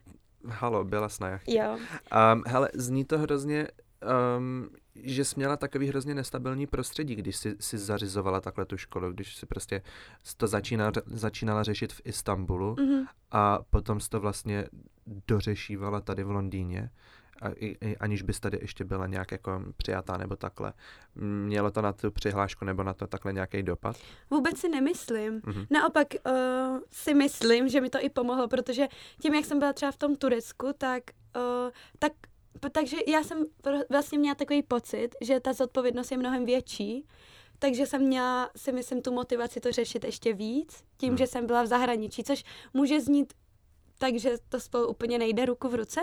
halo, 0.48 0.84
byla 0.84 1.08
na 1.20 1.28
jachtě. 1.28 1.58
Jo. 1.58 1.78
Um, 2.34 2.42
hele, 2.46 2.68
zní 2.74 3.04
to 3.04 3.18
hrozně 3.18 3.68
um, 4.38 4.68
že 5.02 5.24
jsi 5.24 5.34
měla 5.36 5.56
takový 5.56 5.86
hrozně 5.86 6.14
nestabilní 6.14 6.66
prostředí, 6.66 7.14
když 7.14 7.36
jsi, 7.36 7.56
si 7.60 7.78
zařizovala 7.78 8.40
takhle 8.40 8.64
tu 8.64 8.76
školu, 8.76 9.12
když 9.12 9.36
si 9.36 9.46
prostě 9.46 9.82
to 10.36 10.46
začínala, 10.46 10.92
začínala 11.06 11.62
řešit 11.62 11.92
v 11.92 12.00
Istanbulu 12.04 12.74
mm-hmm. 12.74 13.06
a 13.30 13.58
potom 13.70 14.00
jsi 14.00 14.10
to 14.10 14.20
vlastně 14.20 14.68
dořešívala 15.28 16.00
tady 16.00 16.24
v 16.24 16.30
Londýně, 16.30 16.90
a, 17.42 17.48
i, 17.48 17.76
i, 17.80 17.96
aniž 17.96 18.22
bys 18.22 18.40
tady 18.40 18.58
ještě 18.62 18.84
byla 18.84 19.06
nějak 19.06 19.32
jako 19.32 19.62
přijatá 19.76 20.16
nebo 20.16 20.36
takhle. 20.36 20.72
Mělo 21.14 21.70
to 21.70 21.82
na 21.82 21.92
tu 21.92 22.10
přihlášku 22.10 22.64
nebo 22.64 22.82
na 22.82 22.94
to 22.94 23.06
takhle 23.06 23.32
nějaký 23.32 23.62
dopad? 23.62 23.96
Vůbec 24.30 24.58
si 24.58 24.68
nemyslím. 24.68 25.40
Mm-hmm. 25.40 25.66
Naopak 25.70 26.06
uh, 26.26 26.32
si 26.90 27.14
myslím, 27.14 27.68
že 27.68 27.80
mi 27.80 27.90
to 27.90 27.98
i 28.00 28.10
pomohlo, 28.10 28.48
protože 28.48 28.86
tím, 29.22 29.34
jak 29.34 29.44
jsem 29.44 29.58
byla 29.58 29.72
třeba 29.72 29.92
v 29.92 29.96
tom 29.96 30.16
Turecku, 30.16 30.66
tak, 30.78 31.02
uh, 31.36 31.70
tak 31.98 32.12
takže 32.72 32.96
já 33.06 33.22
jsem 33.24 33.44
vlastně 33.90 34.18
měla 34.18 34.34
takový 34.34 34.62
pocit, 34.62 35.08
že 35.20 35.40
ta 35.40 35.52
zodpovědnost 35.52 36.10
je 36.10 36.18
mnohem 36.18 36.44
větší, 36.44 37.04
takže 37.58 37.86
jsem 37.86 38.02
měla, 38.02 38.50
si 38.56 38.72
myslím, 38.72 39.02
tu 39.02 39.12
motivaci 39.12 39.60
to 39.60 39.72
řešit 39.72 40.04
ještě 40.04 40.32
víc, 40.32 40.84
tím, 40.96 41.08
hmm. 41.08 41.18
že 41.18 41.26
jsem 41.26 41.46
byla 41.46 41.62
v 41.62 41.66
zahraničí, 41.66 42.24
což 42.24 42.44
může 42.74 43.00
znít 43.00 43.32
takže 43.98 44.32
to 44.48 44.60
spolu 44.60 44.86
úplně 44.86 45.18
nejde 45.18 45.46
ruku 45.46 45.68
v 45.68 45.74
ruce, 45.74 46.00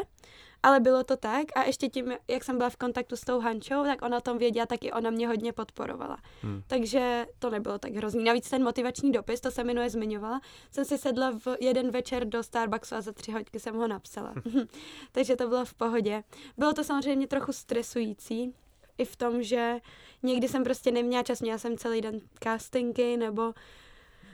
ale 0.63 0.79
bylo 0.79 1.03
to 1.03 1.17
tak 1.17 1.45
a 1.55 1.63
ještě 1.63 1.89
tím, 1.89 2.13
jak 2.27 2.43
jsem 2.43 2.57
byla 2.57 2.69
v 2.69 2.75
kontaktu 2.75 3.15
s 3.15 3.21
tou 3.21 3.39
Hančou, 3.39 3.83
tak 3.83 4.01
ona 4.01 4.17
o 4.17 4.21
tom 4.21 4.37
věděla, 4.37 4.65
tak 4.65 4.83
i 4.83 4.91
ona 4.91 5.09
mě 5.09 5.27
hodně 5.27 5.53
podporovala. 5.53 6.17
Hmm. 6.41 6.63
Takže 6.67 7.25
to 7.39 7.49
nebylo 7.49 7.79
tak 7.79 7.93
hrozný. 7.93 8.23
Navíc 8.23 8.49
ten 8.49 8.63
motivační 8.63 9.11
dopis, 9.11 9.41
to 9.41 9.51
se 9.51 9.63
minuje 9.63 9.89
zmiňovala, 9.89 10.41
jsem 10.71 10.85
si 10.85 10.97
sedla 10.97 11.31
v 11.31 11.57
jeden 11.59 11.91
večer 11.91 12.25
do 12.25 12.43
Starbucksu 12.43 12.95
a 12.95 13.01
za 13.01 13.11
tři 13.11 13.31
hodiny 13.31 13.59
jsem 13.59 13.75
ho 13.75 13.87
napsala. 13.87 14.33
Takže 15.11 15.35
to 15.35 15.47
bylo 15.47 15.65
v 15.65 15.73
pohodě. 15.73 16.23
Bylo 16.57 16.73
to 16.73 16.83
samozřejmě 16.83 17.27
trochu 17.27 17.53
stresující, 17.53 18.53
i 18.97 19.05
v 19.05 19.15
tom, 19.15 19.43
že 19.43 19.79
někdy 20.23 20.47
jsem 20.47 20.63
prostě 20.63 20.91
neměla 20.91 21.23
čas, 21.23 21.41
měla 21.41 21.57
jsem 21.57 21.77
celý 21.77 22.01
den 22.01 22.21
castingy, 22.43 23.17
nebo 23.17 23.53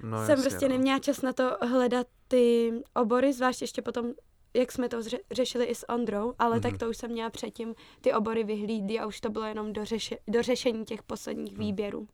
no, 0.03 0.25
jsem 0.25 0.29
jasně, 0.29 0.49
prostě 0.49 0.67
no. 0.67 0.75
neměla 0.75 0.99
čas 0.99 1.21
na 1.21 1.33
to 1.33 1.57
hledat 1.61 2.07
ty 2.27 2.73
obory, 2.95 3.33
zvlášť 3.33 3.61
ještě 3.61 3.81
potom, 3.81 4.13
jak 4.53 4.71
jsme 4.71 4.89
to 4.89 4.99
ře- 4.99 5.19
řešili 5.31 5.65
i 5.65 5.75
s 5.75 5.89
Ondrou, 5.89 6.33
ale 6.39 6.57
mm-hmm. 6.57 6.61
tak 6.61 6.71
mhm. 6.71 6.79
to 6.79 6.89
už 6.89 6.97
jsem 6.97 7.11
měla 7.11 7.29
předtím 7.29 7.75
ty 8.01 8.13
obory 8.13 8.43
vyhlídly 8.43 8.99
a 8.99 9.05
už 9.05 9.21
to 9.21 9.29
bylo 9.29 9.45
jenom 9.45 9.73
do, 9.73 9.81
řeši- 9.81 10.17
do 10.27 10.41
řešení 10.41 10.85
těch 10.85 11.03
posledních 11.03 11.53
mm. 11.53 11.59
výběrů. 11.59 12.07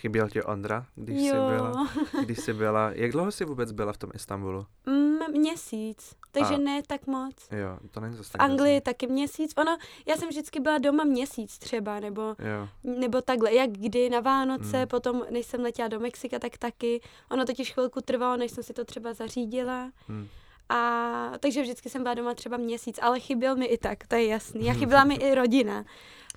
Chyběl 0.00 0.28
ti 0.28 0.42
Ondra, 0.42 0.86
když 0.94 1.18
jo. 1.18 1.26
jsi 1.26 1.56
byla? 1.56 1.88
Když 2.24 2.38
jsi 2.38 2.52
byla, 2.52 2.90
jak 2.94 3.12
dlouho 3.12 3.32
jsi 3.32 3.44
vůbec 3.44 3.72
byla 3.72 3.92
v 3.92 3.98
tom 3.98 4.10
Istanbulu? 4.14 4.66
Mm, 4.86 5.18
měsíc, 5.32 6.14
takže 6.32 6.54
a. 6.54 6.58
ne 6.58 6.82
tak 6.86 7.06
moc. 7.06 7.34
Jo, 7.52 7.78
to 7.90 8.00
není 8.00 8.16
zase 8.16 8.38
V 8.38 8.40
Anglii 8.40 8.74
jasný. 8.74 8.84
taky 8.84 9.06
měsíc. 9.06 9.52
Ono, 9.56 9.78
já 10.06 10.16
jsem 10.16 10.28
vždycky 10.28 10.60
byla 10.60 10.78
doma 10.78 11.04
měsíc 11.04 11.58
třeba, 11.58 12.00
nebo, 12.00 12.22
jo. 12.22 12.68
nebo 12.98 13.20
takhle, 13.20 13.54
jak 13.54 13.70
kdy 13.70 14.10
na 14.10 14.20
Vánoce, 14.20 14.80
mm. 14.80 14.86
potom 14.86 15.22
než 15.30 15.46
jsem 15.46 15.60
letěla 15.60 15.88
do 15.88 16.00
Mexika, 16.00 16.38
tak 16.38 16.58
taky. 16.58 17.00
Ono 17.30 17.44
totiž 17.44 17.72
chvilku 17.72 18.00
trvalo, 18.00 18.36
než 18.36 18.50
jsem 18.50 18.64
si 18.64 18.72
to 18.72 18.84
třeba 18.84 19.14
zařídila. 19.14 19.90
Mm. 20.08 20.28
A 20.68 21.32
takže 21.40 21.62
vždycky 21.62 21.90
jsem 21.90 22.02
byla 22.02 22.14
doma 22.14 22.34
třeba 22.34 22.56
měsíc, 22.56 22.98
ale 23.02 23.20
chyběl 23.20 23.56
mi 23.56 23.66
i 23.66 23.78
tak, 23.78 24.06
to 24.06 24.14
je 24.14 24.26
jasný. 24.26 24.70
A 24.70 24.74
chyběla 24.74 25.04
mi 25.04 25.14
i 25.24 25.34
rodina, 25.34 25.84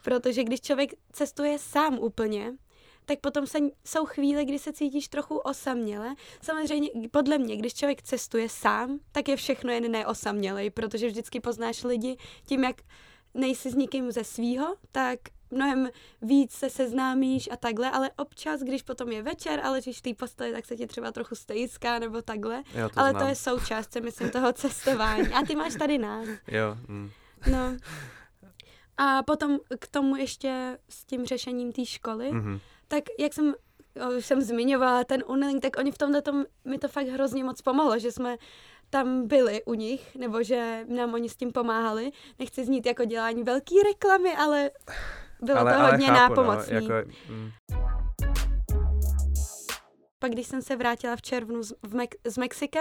protože 0.04 0.44
když 0.44 0.62
člověk 0.62 0.94
cestuje 1.12 1.60
sám 1.60 2.00
úplně, 2.00 2.54
tak 3.06 3.20
potom 3.20 3.48
se, 3.48 3.60
jsou 3.86 4.06
chvíle, 4.06 4.46
kdy 4.46 4.60
se 4.60 4.74
cítíš 4.74 5.08
trochu 5.08 5.38
osaměle. 5.38 6.16
Samozřejmě, 6.42 6.90
podle 7.12 7.38
mě, 7.38 7.58
když 7.58 7.74
člověk 7.74 8.02
cestuje 8.02 8.50
sám, 8.50 9.00
tak 9.12 9.28
je 9.28 9.36
všechno 9.36 9.72
jen 9.72 9.92
neosamělej, 9.92 10.70
protože 10.70 11.08
vždycky 11.08 11.40
poznáš 11.40 11.84
lidi 11.84 12.18
tím, 12.46 12.64
jak 12.64 12.82
nejsi 13.34 13.72
s 13.72 13.76
nikým 13.76 14.12
ze 14.12 14.24
svýho, 14.24 14.76
tak 14.92 15.20
mnohem 15.52 15.90
víc 16.22 16.52
se 16.52 16.70
seznámíš 16.70 17.50
a 17.52 17.58
takhle, 17.58 17.92
ale 17.92 18.12
občas, 18.18 18.62
když 18.62 18.82
potom 18.82 19.12
je 19.12 19.24
večer 19.24 19.60
a 19.64 19.72
ležíš 19.72 19.98
v 19.98 20.02
té 20.02 20.14
posteli, 20.14 20.54
tak 20.54 20.66
se 20.66 20.76
ti 20.76 20.88
třeba 20.88 21.12
trochu 21.12 21.36
stejská 21.36 22.00
nebo 22.00 22.22
takhle. 22.22 22.64
Jo, 22.76 22.90
to 22.90 23.00
ale 23.00 23.10
znám. 23.10 23.24
to 23.24 23.30
je 23.30 23.36
součást, 23.36 23.96
myslím, 23.96 24.30
toho 24.30 24.54
cestování. 24.62 25.28
A 25.28 25.46
ty 25.46 25.56
máš 25.56 25.76
tady 25.76 25.98
nás. 25.98 26.28
Jo, 26.48 26.78
mm. 26.88 27.12
No. 27.52 27.78
A 28.98 29.24
potom 29.24 29.58
k 29.80 29.88
tomu 29.88 30.16
ještě 30.16 30.78
s 30.90 31.06
tím 31.06 31.26
řešením 31.26 31.72
té 31.72 31.86
školy, 31.86 32.32
mm-hmm. 32.32 32.60
Tak 32.92 33.04
jak 33.20 33.34
jsem, 33.34 33.54
už 34.18 34.26
jsem 34.26 34.42
zmiňovala 34.42 35.04
ten 35.04 35.24
unilink, 35.28 35.62
tak 35.62 35.78
oni 35.78 35.92
v 35.92 35.98
tomhle 35.98 36.22
tom 36.22 36.46
mi 36.66 36.78
to 36.78 36.88
fakt 36.88 37.08
hrozně 37.08 37.44
moc 37.44 37.62
pomohlo, 37.62 38.00
že 38.00 38.12
jsme 38.12 38.38
tam 38.90 39.28
byli 39.28 39.64
u 39.64 39.74
nich, 39.74 40.16
nebo 40.16 40.44
že 40.44 40.86
nám 40.88 41.14
oni 41.14 41.30
s 41.30 41.36
tím 41.36 41.52
pomáhali. 41.52 42.12
Nechci 42.40 42.66
znít 42.66 42.86
jako 42.86 43.06
dělání 43.06 43.44
velký 43.44 43.76
reklamy, 43.84 44.36
ale 44.36 44.72
bylo 45.42 45.60
ale, 45.60 45.74
to 45.74 45.80
ale 45.80 45.92
hodně 45.92 46.08
chápu, 46.08 46.20
nápomocný. 46.20 46.88
No, 46.88 46.96
jako, 46.96 47.10
mm. 47.30 47.50
Pak 50.20 50.32
když 50.32 50.48
jsem 50.48 50.62
se 50.62 50.76
vrátila 50.76 51.16
v 51.16 51.22
červnu 51.22 51.64
z, 51.64 51.74
v 51.84 51.96
Mek- 51.96 52.18
z 52.26 52.38
Mexika, 52.38 52.80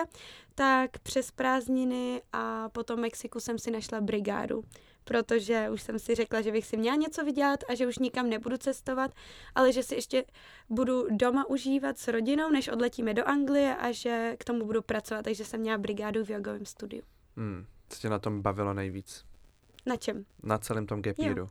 tak 0.55 0.99
přes 0.99 1.31
prázdniny 1.31 2.23
a 2.33 2.69
potom 2.69 3.01
Mexiku 3.01 3.41
jsem 3.41 3.59
si 3.59 3.71
našla 3.71 4.01
brigádu, 4.01 4.63
protože 5.11 5.71
už 5.71 5.83
jsem 5.83 5.99
si 5.99 6.15
řekla, 6.15 6.41
že 6.41 6.53
bych 6.53 6.67
si 6.67 6.77
měla 6.77 6.97
něco 6.97 7.25
vydělat 7.25 7.61
a 7.69 7.75
že 7.75 7.87
už 7.87 7.99
nikam 7.99 8.31
nebudu 8.31 8.57
cestovat, 8.57 9.11
ale 9.55 9.73
že 9.73 9.83
si 9.83 9.95
ještě 9.95 10.25
budu 10.69 11.07
doma 11.11 11.51
užívat 11.51 11.99
s 11.99 12.09
rodinou, 12.09 12.51
než 12.51 12.69
odletíme 12.69 13.15
do 13.15 13.29
Anglie 13.29 13.77
a 13.77 13.93
že 13.93 14.37
k 14.39 14.45
tomu 14.45 14.65
budu 14.65 14.83
pracovat, 14.83 15.23
takže 15.23 15.45
jsem 15.45 15.61
měla 15.61 15.79
brigádu 15.79 16.25
v 16.25 16.31
jogovém 16.31 16.67
studiu. 16.67 17.03
Mm. 17.37 17.67
Co 17.89 18.01
tě 18.01 18.09
na 18.09 18.19
tom 18.19 18.43
bavilo 18.43 18.75
nejvíc? 18.75 19.25
Na 19.87 19.97
čem? 19.97 20.25
Na 20.43 20.59
celém 20.59 20.87
tom 20.87 21.03
gapíru? 21.03 21.43
Uh, 21.43 21.49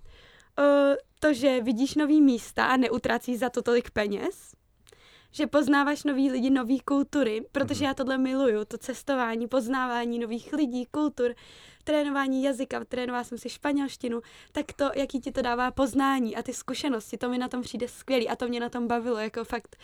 to, 1.20 1.34
že 1.34 1.62
vidíš 1.62 1.96
nový 1.96 2.22
místa 2.22 2.66
a 2.66 2.78
neutracíš 2.78 3.40
za 3.40 3.50
to 3.50 3.62
tolik 3.62 3.92
peněz, 3.92 4.56
že 5.32 5.48
poznáváš 5.48 6.04
nový 6.04 6.32
lidi, 6.32 6.50
nový 6.50 6.80
kultury, 6.80 7.42
protože 7.52 7.86
já 7.86 7.94
tohle 7.94 8.18
miluju, 8.18 8.66
to 8.66 8.78
cestování, 8.78 9.48
poznávání 9.48 10.20
nových 10.20 10.54
lidí, 10.54 10.86
kultur, 10.86 11.36
trénování 11.84 12.44
jazyka, 12.44 12.86
trénovala 12.86 13.24
jsem 13.24 13.38
si 13.38 13.50
španělštinu, 13.50 14.22
tak 14.52 14.74
to, 14.74 14.90
jaký 14.96 15.20
ti 15.20 15.32
to 15.32 15.42
dává 15.42 15.72
poznání 15.72 16.36
a 16.36 16.44
ty 16.44 16.54
zkušenosti, 16.54 17.18
to 17.18 17.30
mi 17.30 17.38
na 17.38 17.48
tom 17.48 17.62
přijde 17.62 17.88
skvělý 17.88 18.30
a 18.30 18.36
to 18.36 18.48
mě 18.48 18.60
na 18.60 18.70
tom 18.70 18.88
bavilo 18.88 19.18
jako 19.18 19.44
fakt 19.44 19.78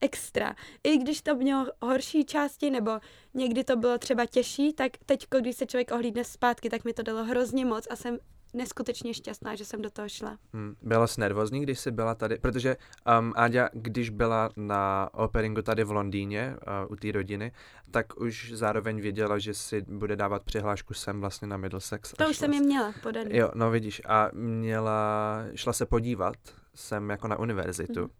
extra. 0.00 0.54
I 0.84 0.96
když 0.96 1.22
to 1.22 1.34
mělo 1.34 1.66
horší 1.82 2.24
části, 2.24 2.70
nebo 2.70 2.90
někdy 3.34 3.64
to 3.64 3.76
bylo 3.76 3.98
třeba 3.98 4.26
těžší, 4.26 4.72
tak 4.72 4.92
teď, 5.06 5.26
když 5.40 5.56
se 5.56 5.66
člověk 5.66 5.90
ohlídne 5.92 6.24
zpátky, 6.24 6.70
tak 6.70 6.84
mi 6.84 6.92
to 6.92 7.02
dalo 7.02 7.24
hrozně 7.24 7.64
moc 7.64 7.86
a 7.90 7.96
jsem 7.96 8.18
neskutečně 8.52 9.14
šťastná, 9.14 9.54
že 9.54 9.64
jsem 9.64 9.82
do 9.82 9.90
toho 9.90 10.08
šla. 10.08 10.38
Hmm. 10.52 10.74
Byla 10.82 11.06
jsi 11.06 11.20
nervózní, 11.20 11.60
když 11.60 11.78
jsi 11.78 11.90
byla 11.90 12.14
tady? 12.14 12.38
Protože 12.38 12.76
um, 13.18 13.32
Áďa, 13.36 13.68
když 13.72 14.10
byla 14.10 14.50
na 14.56 15.10
operingu 15.14 15.62
tady 15.62 15.84
v 15.84 15.90
Londýně 15.90 16.56
uh, 16.84 16.92
u 16.92 16.96
té 16.96 17.12
rodiny, 17.12 17.52
tak 17.90 18.20
už 18.20 18.52
zároveň 18.54 19.00
věděla, 19.00 19.38
že 19.38 19.54
si 19.54 19.82
bude 19.82 20.16
dávat 20.16 20.44
přihlášku 20.44 20.94
sem 20.94 21.20
vlastně 21.20 21.48
na 21.48 21.56
Middlesex. 21.56 22.12
To 22.12 22.28
už 22.28 22.36
jsem 22.36 22.52
je 22.52 22.60
měla 22.60 22.94
podaný. 23.02 23.36
Jo, 23.36 23.50
no 23.54 23.70
vidíš, 23.70 24.02
a 24.08 24.30
měla, 24.32 25.42
šla 25.54 25.72
se 25.72 25.86
podívat 25.86 26.36
sem 26.74 27.10
jako 27.10 27.28
na 27.28 27.38
univerzitu. 27.38 28.00
Hmm. 28.00 28.10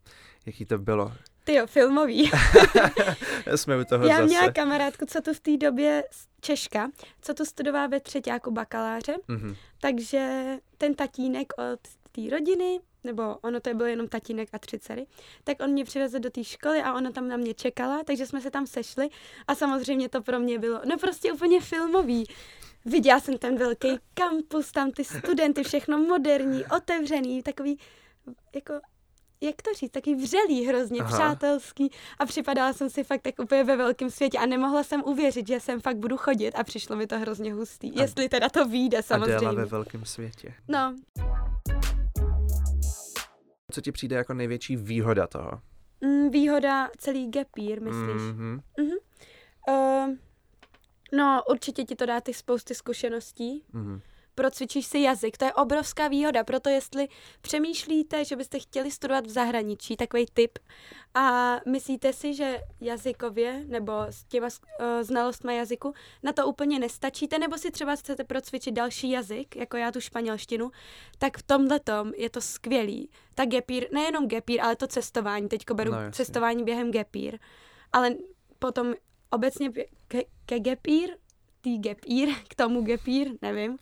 Jaký 0.46 0.64
to 0.64 0.78
bylo? 0.78 1.12
Ty 1.50 1.56
jo, 1.56 1.66
filmový. 1.66 2.30
Jsme 3.56 3.80
u 3.80 3.84
toho 3.84 4.06
Já 4.06 4.16
zase. 4.16 4.26
měla 4.26 4.52
kamarádku, 4.52 5.06
co 5.06 5.20
tu 5.20 5.34
v 5.34 5.40
té 5.40 5.56
době, 5.56 6.04
Češka, 6.40 6.90
co 7.20 7.34
tu 7.34 7.44
studovala 7.44 7.86
ve 7.86 8.00
třetíku 8.00 8.50
bakaláře, 8.50 9.16
mm-hmm. 9.28 9.56
takže 9.80 10.42
ten 10.78 10.94
tatínek 10.94 11.52
od 11.58 11.80
té 12.12 12.30
rodiny, 12.30 12.80
nebo 13.04 13.36
ono 13.42 13.60
to 13.60 13.74
byl 13.74 13.86
jenom 13.86 14.08
tatínek 14.08 14.48
a 14.52 14.58
tři 14.58 14.78
dcery, 14.78 15.06
tak 15.44 15.56
on 15.60 15.70
mě 15.70 15.84
přivezl 15.84 16.18
do 16.18 16.30
té 16.30 16.44
školy 16.44 16.82
a 16.82 16.94
ona 16.94 17.10
tam 17.10 17.28
na 17.28 17.36
mě 17.36 17.54
čekala, 17.54 18.04
takže 18.04 18.26
jsme 18.26 18.40
se 18.40 18.50
tam 18.50 18.66
sešli 18.66 19.08
a 19.46 19.54
samozřejmě 19.54 20.08
to 20.08 20.22
pro 20.22 20.40
mě 20.40 20.58
bylo, 20.58 20.80
no 20.84 20.98
prostě 20.98 21.32
úplně 21.32 21.60
filmový. 21.60 22.24
Viděla 22.84 23.20
jsem 23.20 23.38
ten 23.38 23.58
velký 23.58 23.88
kampus, 24.14 24.72
tam 24.72 24.90
ty 24.90 25.04
studenty, 25.04 25.64
všechno 25.64 25.98
moderní, 25.98 26.64
otevřený, 26.76 27.42
takový 27.42 27.78
jako 28.54 28.74
jak 29.40 29.62
to 29.62 29.70
říct, 29.74 29.90
taky 29.90 30.14
vřelý 30.14 30.66
hrozně, 30.66 31.00
Aha. 31.00 31.16
přátelský 31.16 31.90
a 32.18 32.26
připadala 32.26 32.72
jsem 32.72 32.90
si 32.90 33.04
fakt 33.04 33.22
tak 33.22 33.34
úplně 33.38 33.64
ve 33.64 33.76
velkém 33.76 34.10
světě 34.10 34.38
a 34.38 34.46
nemohla 34.46 34.82
jsem 34.82 35.02
uvěřit, 35.06 35.46
že 35.46 35.60
sem 35.60 35.80
fakt 35.80 35.96
budu 35.96 36.16
chodit 36.16 36.52
a 36.52 36.64
přišlo 36.64 36.96
mi 36.96 37.06
to 37.06 37.18
hrozně 37.18 37.54
hustý, 37.54 37.92
a, 37.96 38.02
jestli 38.02 38.28
teda 38.28 38.48
to 38.48 38.68
vyjde 38.68 39.02
samozřejmě. 39.02 39.46
A 39.46 39.52
ve 39.52 39.64
velkém 39.64 40.04
světě. 40.04 40.54
No. 40.68 40.96
Co 43.72 43.80
ti 43.80 43.92
přijde 43.92 44.16
jako 44.16 44.34
největší 44.34 44.76
výhoda 44.76 45.26
toho? 45.26 45.60
Mm, 46.00 46.30
výhoda 46.30 46.90
celý 46.98 47.30
gapír, 47.30 47.82
myslíš? 47.82 48.22
Mm-hmm. 48.22 48.60
Mm-hmm. 48.78 48.96
Uh, 49.68 50.16
no, 51.12 51.42
určitě 51.50 51.84
ti 51.84 51.96
to 51.96 52.06
dá 52.06 52.20
ty 52.20 52.34
spousty 52.34 52.74
zkušeností. 52.74 53.64
Mm-hmm 53.74 54.00
procvičíš 54.34 54.86
si 54.86 54.98
jazyk. 54.98 55.38
To 55.38 55.44
je 55.44 55.52
obrovská 55.52 56.08
výhoda, 56.08 56.44
proto 56.44 56.68
jestli 56.68 57.08
přemýšlíte, 57.40 58.24
že 58.24 58.36
byste 58.36 58.58
chtěli 58.58 58.90
studovat 58.90 59.26
v 59.26 59.30
zahraničí, 59.30 59.96
takový 59.96 60.26
tip, 60.34 60.58
a 61.14 61.56
myslíte 61.68 62.12
si, 62.12 62.34
že 62.34 62.58
jazykově 62.80 63.64
nebo 63.66 63.92
s 64.10 64.24
těma 64.24 64.46
uh, 64.46 64.86
znalostmi 65.02 65.56
jazyku 65.56 65.94
na 66.22 66.32
to 66.32 66.46
úplně 66.46 66.78
nestačíte, 66.78 67.38
nebo 67.38 67.58
si 67.58 67.70
třeba 67.70 67.96
chcete 67.96 68.24
procvičit 68.24 68.74
další 68.74 69.10
jazyk, 69.10 69.56
jako 69.56 69.76
já 69.76 69.92
tu 69.92 70.00
španělštinu, 70.00 70.70
tak 71.18 71.38
v 71.38 71.42
tomhle 71.42 71.80
tom 71.80 72.12
je 72.16 72.30
to 72.30 72.40
skvělý. 72.40 73.10
Ta 73.34 73.44
gepír, 73.44 73.88
nejenom 73.92 74.28
gepír, 74.28 74.60
ale 74.60 74.76
to 74.76 74.86
cestování, 74.86 75.48
teďko 75.48 75.74
beru 75.74 75.92
no, 75.92 75.98
cestování 76.12 76.64
během 76.64 76.90
gepír, 76.90 77.38
ale 77.92 78.10
potom 78.58 78.94
obecně 79.30 79.70
ke, 80.08 80.22
ke 80.46 80.58
gepír, 80.58 81.16
tý 81.60 81.78
gepír, 81.78 82.28
k 82.48 82.54
tomu 82.54 82.82
gepír, 82.82 83.30
nevím, 83.42 83.78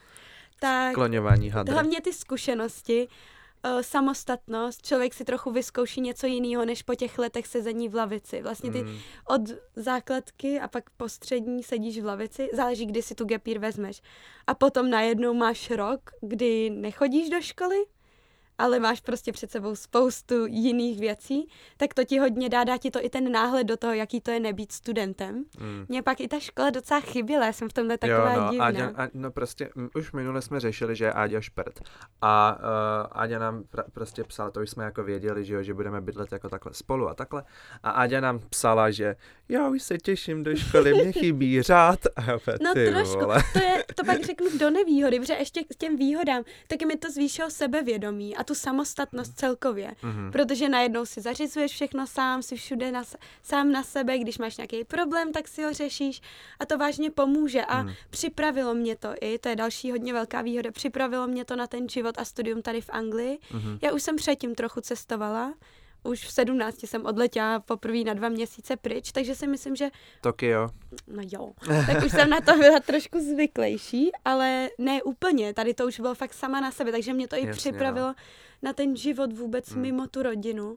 tak 0.61 0.93
Skloňování 0.93 1.51
hadry. 1.51 1.73
hlavně 1.73 2.01
ty 2.01 2.13
zkušenosti, 2.13 3.09
uh, 3.65 3.81
samostatnost, 3.81 4.87
člověk 4.87 5.15
si 5.15 5.25
trochu 5.25 5.51
vyzkouší 5.51 6.01
něco 6.01 6.27
jiného, 6.27 6.65
než 6.65 6.83
po 6.83 6.95
těch 6.95 7.19
letech 7.19 7.47
sezení 7.47 7.89
v 7.89 7.95
lavici. 7.95 8.43
Vlastně 8.43 8.71
ty 8.71 8.83
mm. 8.83 8.99
od 9.29 9.41
základky 9.77 10.61
a 10.61 10.69
pak 10.69 10.91
po 10.91 11.09
střední 11.09 11.63
sedíš 11.63 12.01
v 12.01 12.05
lavici, 12.05 12.49
záleží, 12.53 12.87
kdy 12.87 13.03
si 13.03 13.15
tu 13.15 13.25
gepír 13.25 13.59
vezmeš. 13.59 14.03
A 14.47 14.55
potom 14.55 14.91
najednou 14.91 15.35
máš 15.35 15.71
rok, 15.71 16.01
kdy 16.21 16.71
nechodíš 16.71 17.31
do 17.31 17.41
školy, 17.41 17.77
ale 18.59 18.79
máš 18.79 19.01
prostě 19.01 19.33
před 19.33 19.51
sebou 19.51 19.77
spoustu 19.77 20.47
jiných 20.47 21.01
věcí, 21.01 21.49
tak 21.77 21.95
to 21.95 22.05
ti 22.05 22.19
hodně 22.19 22.49
dá, 22.49 22.65
dá 22.65 22.77
ti 22.77 22.91
to 22.91 23.05
i 23.05 23.11
ten 23.11 23.33
náhled 23.33 23.67
do 23.67 23.77
toho, 23.77 23.93
jaký 23.93 24.21
to 24.21 24.31
je 24.31 24.41
nebýt 24.41 24.73
studentem. 24.73 25.45
Mm. 25.61 25.87
Mně 25.89 26.03
pak 26.03 26.21
i 26.21 26.29
ta 26.29 26.39
škola 26.39 26.71
docela 26.71 27.01
chyběla, 27.01 27.47
já 27.47 27.53
jsem 27.53 27.69
v 27.69 27.73
tomhle 27.73 27.99
taková 27.99 28.33
jo, 28.33 28.41
no, 28.41 28.51
divná. 28.51 28.67
Áďa, 28.67 28.93
a, 28.97 29.09
no 29.15 29.31
prostě, 29.31 29.71
m, 29.77 29.91
už 29.95 30.13
minule 30.13 30.43
jsme 30.43 30.61
řešili, 30.61 30.97
že 30.97 31.05
je 31.05 31.13
Áďa 31.13 31.41
šprt. 31.41 31.81
A 32.23 32.59
uh, 32.59 33.21
Áďa 33.23 33.39
nám 33.39 33.63
pr- 33.63 33.85
prostě 33.93 34.25
psala, 34.25 34.51
to 34.51 34.61
už 34.61 34.71
jsme 34.71 34.85
jako 34.85 35.05
věděli, 35.05 35.45
že, 35.45 35.55
jo, 35.55 35.63
že 35.63 35.75
budeme 35.75 36.01
bydlet 36.01 36.33
jako 36.33 36.49
takhle 36.49 36.75
spolu 36.75 37.09
a 37.09 37.15
takhle. 37.15 37.45
A 37.83 37.91
Áďa 37.91 38.21
nám 38.21 38.41
psala, 38.51 38.91
že 38.91 39.17
já 39.49 39.69
už 39.69 39.83
se 39.83 39.99
těším 39.99 40.43
do 40.43 40.57
školy, 40.57 40.95
mě 40.95 41.13
chybí 41.13 41.63
řád. 41.69 42.01
A 42.17 42.23
já 42.23 42.39
no 42.61 42.75
ty 42.75 42.91
trošku, 42.91 43.21
vole. 43.21 43.43
to, 43.53 43.59
je, 43.59 43.85
to 43.95 44.05
pak 44.05 44.23
řeknu 44.25 44.59
do 44.59 44.71
nevýhody, 44.71 45.21
protože 45.21 45.35
ještě 45.35 45.65
k 45.65 45.77
těm 45.79 45.97
výhodám, 45.97 46.45
taky 46.69 46.87
mi 46.87 46.97
to 46.97 47.11
zvýšilo 47.11 47.51
sebevědomí 47.51 48.37
a 48.37 48.45
tu 48.49 48.55
samostatnost 48.55 49.39
celkově. 49.39 49.95
Mm-hmm. 50.03 50.31
Protože 50.33 50.69
najednou 50.69 51.07
si 51.07 51.21
zařizuješ 51.21 51.73
všechno 51.73 52.07
sám, 52.07 52.43
si 52.43 52.57
všude 52.57 52.93
na, 52.93 53.05
sám 53.43 53.73
na 53.73 53.83
sebe, 53.83 54.19
když 54.19 54.39
máš 54.39 54.57
nějaký 54.57 54.85
problém, 54.85 55.33
tak 55.33 55.49
si 55.49 55.63
ho 55.63 55.73
řešíš 55.73 56.21
a 56.61 56.67
to 56.67 56.79
vážně 56.79 57.11
pomůže. 57.11 57.65
A 57.65 57.83
mm. 57.83 57.93
připravilo 58.11 58.75
mě 58.75 58.97
to 58.97 59.15
i, 59.21 59.39
to 59.39 59.49
je 59.49 59.57
další 59.57 59.91
hodně 59.91 60.13
velká 60.13 60.43
výhoda, 60.43 60.71
připravilo 60.71 61.27
mě 61.27 61.45
to 61.45 61.57
na 61.57 61.67
ten 61.67 61.89
život 61.89 62.19
a 62.19 62.25
studium 62.25 62.63
tady 62.63 62.81
v 62.81 62.91
Anglii. 62.91 63.39
Mm-hmm. 63.51 63.79
Já 63.83 63.93
už 63.93 64.03
jsem 64.03 64.17
předtím 64.17 64.55
trochu 64.55 64.81
cestovala, 64.81 65.55
už 66.03 66.25
v 66.25 66.33
17 66.33 66.83
jsem 66.87 67.07
odletěla 67.07 67.61
poprvé 67.61 68.05
na 68.05 68.15
dva 68.15 68.29
měsíce 68.29 68.77
pryč, 68.77 69.13
takže 69.13 69.35
si 69.35 69.47
myslím, 69.47 69.77
že... 69.77 69.89
Tokio. 70.21 70.69
No 71.07 71.23
jo, 71.33 71.53
tak 71.87 72.05
už 72.05 72.13
jsem 72.13 72.31
na 72.31 72.41
to 72.41 72.59
byla 72.59 72.81
trošku 72.81 73.21
zvyklejší, 73.21 74.11
ale 74.25 74.69
ne 74.79 75.03
úplně, 75.03 75.55
tady 75.55 75.75
to 75.75 75.87
už 75.87 76.01
bylo 76.01 76.15
fakt 76.15 76.35
sama 76.35 76.61
na 76.61 76.71
sebe, 76.71 76.93
takže 76.93 77.13
mě 77.13 77.29
to 77.29 77.37
i 77.37 77.47
Jasně, 77.47 77.53
připravilo 77.53 78.07
no. 78.07 78.15
na 78.63 78.73
ten 78.73 78.97
život 78.97 79.33
vůbec 79.33 79.71
hmm. 79.71 79.83
mimo 79.83 80.07
tu 80.07 80.23
rodinu. 80.23 80.77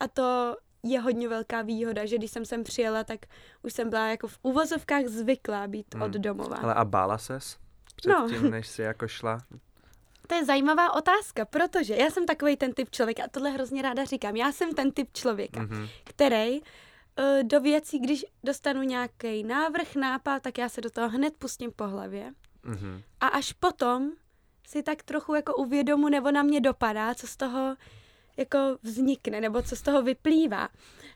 A 0.00 0.08
to 0.08 0.56
je 0.82 1.00
hodně 1.00 1.28
velká 1.28 1.62
výhoda, 1.62 2.06
že 2.06 2.18
když 2.18 2.30
jsem 2.30 2.44
sem 2.44 2.64
přijela, 2.64 3.04
tak 3.04 3.20
už 3.62 3.72
jsem 3.72 3.90
byla 3.90 4.08
jako 4.08 4.28
v 4.28 4.38
uvozovkách 4.42 5.06
zvyklá 5.06 5.66
být 5.66 5.94
hmm. 5.94 6.02
od 6.02 6.12
domova. 6.12 6.56
Ale 6.56 6.74
a 6.74 6.84
bála 6.84 7.18
ses 7.18 7.58
předtím, 7.96 8.42
no. 8.42 8.50
než 8.50 8.66
jsi 8.68 8.82
jako 8.82 9.08
šla? 9.08 9.38
To 10.30 10.36
je 10.36 10.44
zajímavá 10.44 10.94
otázka, 10.94 11.44
protože 11.44 11.94
já 11.94 12.10
jsem 12.10 12.26
takový 12.26 12.56
ten 12.56 12.72
typ 12.72 12.90
člověka, 12.90 13.24
a 13.24 13.28
tohle 13.28 13.50
hrozně 13.50 13.82
ráda 13.82 14.04
říkám, 14.04 14.36
já 14.36 14.52
jsem 14.52 14.74
ten 14.74 14.92
typ 14.92 15.08
člověka, 15.12 15.60
mm-hmm. 15.60 15.88
který 16.04 16.60
uh, 16.60 16.64
do 17.42 17.60
věcí, 17.60 17.98
když 17.98 18.26
dostanu 18.44 18.82
nějaký 18.82 19.42
návrh, 19.42 19.94
nápad, 19.94 20.42
tak 20.42 20.58
já 20.58 20.68
se 20.68 20.80
do 20.80 20.90
toho 20.90 21.08
hned 21.08 21.36
pustím 21.36 21.72
po 21.72 21.86
hlavě. 21.86 22.32
Mm-hmm. 22.64 23.02
A 23.20 23.26
až 23.26 23.52
potom 23.52 24.10
si 24.68 24.82
tak 24.82 25.02
trochu 25.02 25.34
jako 25.34 25.54
uvědomu, 25.54 26.08
nebo 26.08 26.30
na 26.30 26.42
mě 26.42 26.60
dopadá, 26.60 27.14
co 27.14 27.26
z 27.26 27.36
toho 27.36 27.76
jako 28.36 28.58
vznikne, 28.82 29.40
nebo 29.40 29.62
co 29.62 29.76
z 29.76 29.82
toho 29.82 30.02
vyplývá. 30.02 30.68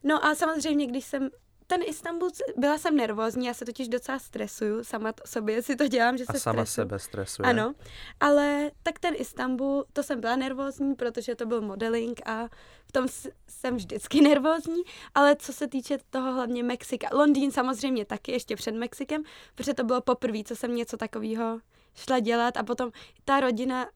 No 0.02 0.24
a 0.24 0.34
samozřejmě, 0.34 0.86
když 0.86 1.04
jsem 1.04 1.30
ten 1.66 1.80
Istanbul, 1.86 2.30
byla 2.56 2.78
jsem 2.78 2.96
nervózní, 2.96 3.46
já 3.46 3.54
se 3.54 3.64
totiž 3.64 3.88
docela 3.88 4.18
stresuju, 4.18 4.84
sama 4.84 5.12
to 5.12 5.22
sobě 5.26 5.62
si 5.62 5.76
to 5.76 5.88
dělám, 5.88 6.16
že 6.18 6.24
a 6.28 6.32
se 6.32 6.40
sama 6.40 6.64
stresuju. 6.64 6.84
sebe 6.84 6.98
stresuje. 6.98 7.48
Ano, 7.48 7.74
ale 8.20 8.70
tak 8.82 8.98
ten 8.98 9.14
Istanbul, 9.18 9.84
to 9.92 10.02
jsem 10.02 10.20
byla 10.20 10.36
nervózní, 10.36 10.94
protože 10.94 11.34
to 11.34 11.46
byl 11.46 11.60
modeling 11.60 12.28
a 12.28 12.48
v 12.88 12.92
tom 12.92 13.06
jsem 13.48 13.76
vždycky 13.76 14.20
nervózní, 14.20 14.82
ale 15.14 15.36
co 15.36 15.52
se 15.52 15.68
týče 15.68 15.98
toho 16.10 16.32
hlavně 16.32 16.62
Mexika, 16.62 17.08
Londýn 17.12 17.50
samozřejmě 17.50 18.04
taky, 18.04 18.32
ještě 18.32 18.56
před 18.56 18.74
Mexikem, 18.74 19.22
protože 19.54 19.74
to 19.74 19.84
bylo 19.84 20.00
poprvé, 20.00 20.38
co 20.44 20.56
jsem 20.56 20.76
něco 20.76 20.96
takového 20.96 21.60
šla 21.94 22.18
dělat 22.18 22.56
a 22.56 22.62
potom 22.62 22.90
ta 23.24 23.40
rodina 23.40 23.86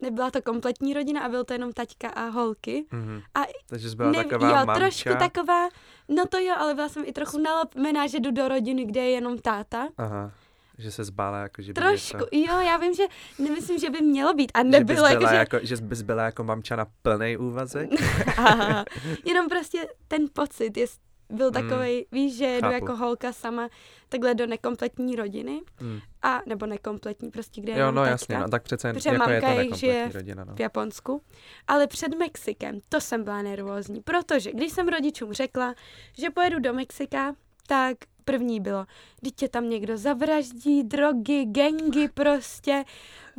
nebyla 0.00 0.30
to 0.30 0.42
kompletní 0.42 0.94
rodina 0.94 1.20
a 1.20 1.28
byl 1.28 1.44
to 1.44 1.52
jenom 1.52 1.72
taťka 1.72 2.08
a 2.08 2.28
holky. 2.28 2.84
Mm-hmm. 2.92 3.22
A 3.34 3.40
Takže 3.66 3.90
jsi 3.90 3.96
byla 3.96 4.10
ne, 4.10 4.24
taková 4.24 4.48
Jo, 4.48 4.54
mamča. 4.66 4.74
trošku 4.74 5.08
taková, 5.18 5.68
no 6.08 6.26
to 6.26 6.38
jo, 6.38 6.54
ale 6.58 6.74
byla 6.74 6.88
jsem 6.88 7.02
i 7.06 7.12
trochu 7.12 7.38
nalopená, 7.38 8.06
že 8.06 8.20
jdu 8.20 8.30
do 8.30 8.48
rodiny, 8.48 8.84
kde 8.84 9.00
je 9.00 9.10
jenom 9.10 9.38
táta. 9.38 9.88
Aha. 9.98 10.32
Že 10.78 10.90
se 10.90 11.04
zbála, 11.04 11.38
jako 11.38 11.62
že 11.62 11.72
by 11.72 11.80
Trošku, 11.80 12.16
něco... 12.16 12.28
jo, 12.32 12.60
já 12.60 12.76
vím, 12.76 12.94
že 12.94 13.02
nemyslím, 13.38 13.78
že 13.78 13.90
by 13.90 14.00
mělo 14.00 14.34
být 14.34 14.52
a 14.54 14.62
nebylo. 14.62 14.78
Že 14.78 14.84
bys 14.84 14.96
byla, 14.96 15.08
jako, 15.08 15.26
že... 15.28 15.34
jako, 15.36 15.58
že 15.62 15.76
bys 15.76 16.02
byla 16.02 16.24
jako 16.24 16.44
mamča 16.44 16.76
na 16.76 16.86
plný 17.02 17.36
úvazek? 17.36 17.90
Aha, 18.38 18.84
jenom 19.24 19.48
prostě 19.48 19.88
ten 20.08 20.26
pocit 20.32 20.76
je 20.76 20.86
byl 21.32 21.50
takový, 21.50 21.96
mm. 21.96 22.04
víš, 22.12 22.36
že 22.36 22.44
jedu 22.44 22.70
jako 22.70 22.96
holka 22.96 23.32
sama 23.32 23.68
takhle 24.08 24.34
do 24.34 24.46
nekompletní 24.46 25.16
rodiny, 25.16 25.60
mm. 25.80 26.00
a 26.22 26.40
nebo 26.46 26.66
nekompletní, 26.66 27.30
prostě 27.30 27.60
kde 27.60 27.78
Jo, 27.78 27.92
no 27.92 28.04
jasně, 28.04 28.38
no, 28.38 28.48
tak 28.48 28.62
přece 28.62 28.92
Protože 28.92 29.10
jako 29.10 29.18
mamka 29.18 29.48
je 29.48 29.64
to 29.64 29.76
žije 29.76 30.10
rodina, 30.14 30.44
no. 30.44 30.54
v 30.54 30.60
Japonsku, 30.60 31.22
ale 31.68 31.86
před 31.86 32.18
Mexikem, 32.18 32.78
to 32.88 33.00
jsem 33.00 33.24
byla 33.24 33.42
nervózní, 33.42 34.00
protože 34.00 34.52
když 34.52 34.72
jsem 34.72 34.88
rodičům 34.88 35.32
řekla, 35.32 35.74
že 36.18 36.30
pojedu 36.30 36.58
do 36.58 36.72
Mexika, 36.72 37.34
tak 37.66 37.96
první 38.24 38.60
bylo, 38.60 38.86
když 39.20 39.32
tě 39.32 39.48
tam 39.48 39.68
někdo 39.68 39.98
zavraždí, 39.98 40.84
drogy, 40.84 41.44
gengy 41.44 42.08
prostě, 42.14 42.84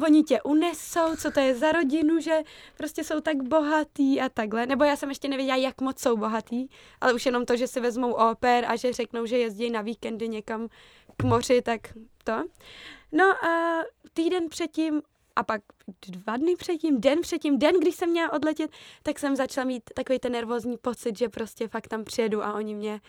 oni 0.03 0.23
tě 0.23 0.41
unesou, 0.41 1.15
co 1.15 1.31
to 1.31 1.39
je 1.39 1.55
za 1.55 1.71
rodinu, 1.71 2.19
že 2.19 2.39
prostě 2.77 3.03
jsou 3.03 3.19
tak 3.19 3.43
bohatý 3.43 4.21
a 4.21 4.29
takhle. 4.29 4.65
Nebo 4.65 4.83
já 4.83 4.95
jsem 4.95 5.09
ještě 5.09 5.27
nevěděla, 5.27 5.55
jak 5.55 5.81
moc 5.81 5.99
jsou 5.99 6.17
bohatý, 6.17 6.67
ale 7.01 7.13
už 7.13 7.25
jenom 7.25 7.45
to, 7.45 7.57
že 7.57 7.67
si 7.67 7.79
vezmou 7.79 8.13
oper 8.13 8.65
a 8.67 8.75
že 8.75 8.93
řeknou, 8.93 9.25
že 9.25 9.37
jezdí 9.37 9.69
na 9.69 9.81
víkendy 9.81 10.29
někam 10.29 10.67
k 11.17 11.23
moři, 11.23 11.61
tak 11.61 11.81
to. 12.23 12.43
No 13.11 13.45
a 13.45 13.81
týden 14.13 14.49
předtím 14.49 15.01
a 15.35 15.43
pak 15.43 15.61
dva 16.07 16.37
dny 16.37 16.55
předtím, 16.55 17.01
den 17.01 17.21
předtím, 17.21 17.59
den, 17.59 17.79
když 17.79 17.95
jsem 17.95 18.09
měla 18.09 18.33
odletět, 18.33 18.71
tak 19.03 19.19
jsem 19.19 19.35
začala 19.35 19.65
mít 19.65 19.83
takový 19.95 20.19
ten 20.19 20.31
nervózní 20.31 20.77
pocit, 20.77 21.17
že 21.17 21.29
prostě 21.29 21.67
fakt 21.67 21.87
tam 21.87 22.03
přijedu 22.03 22.43
a 22.43 22.53
oni 22.53 22.75
mě 22.75 23.01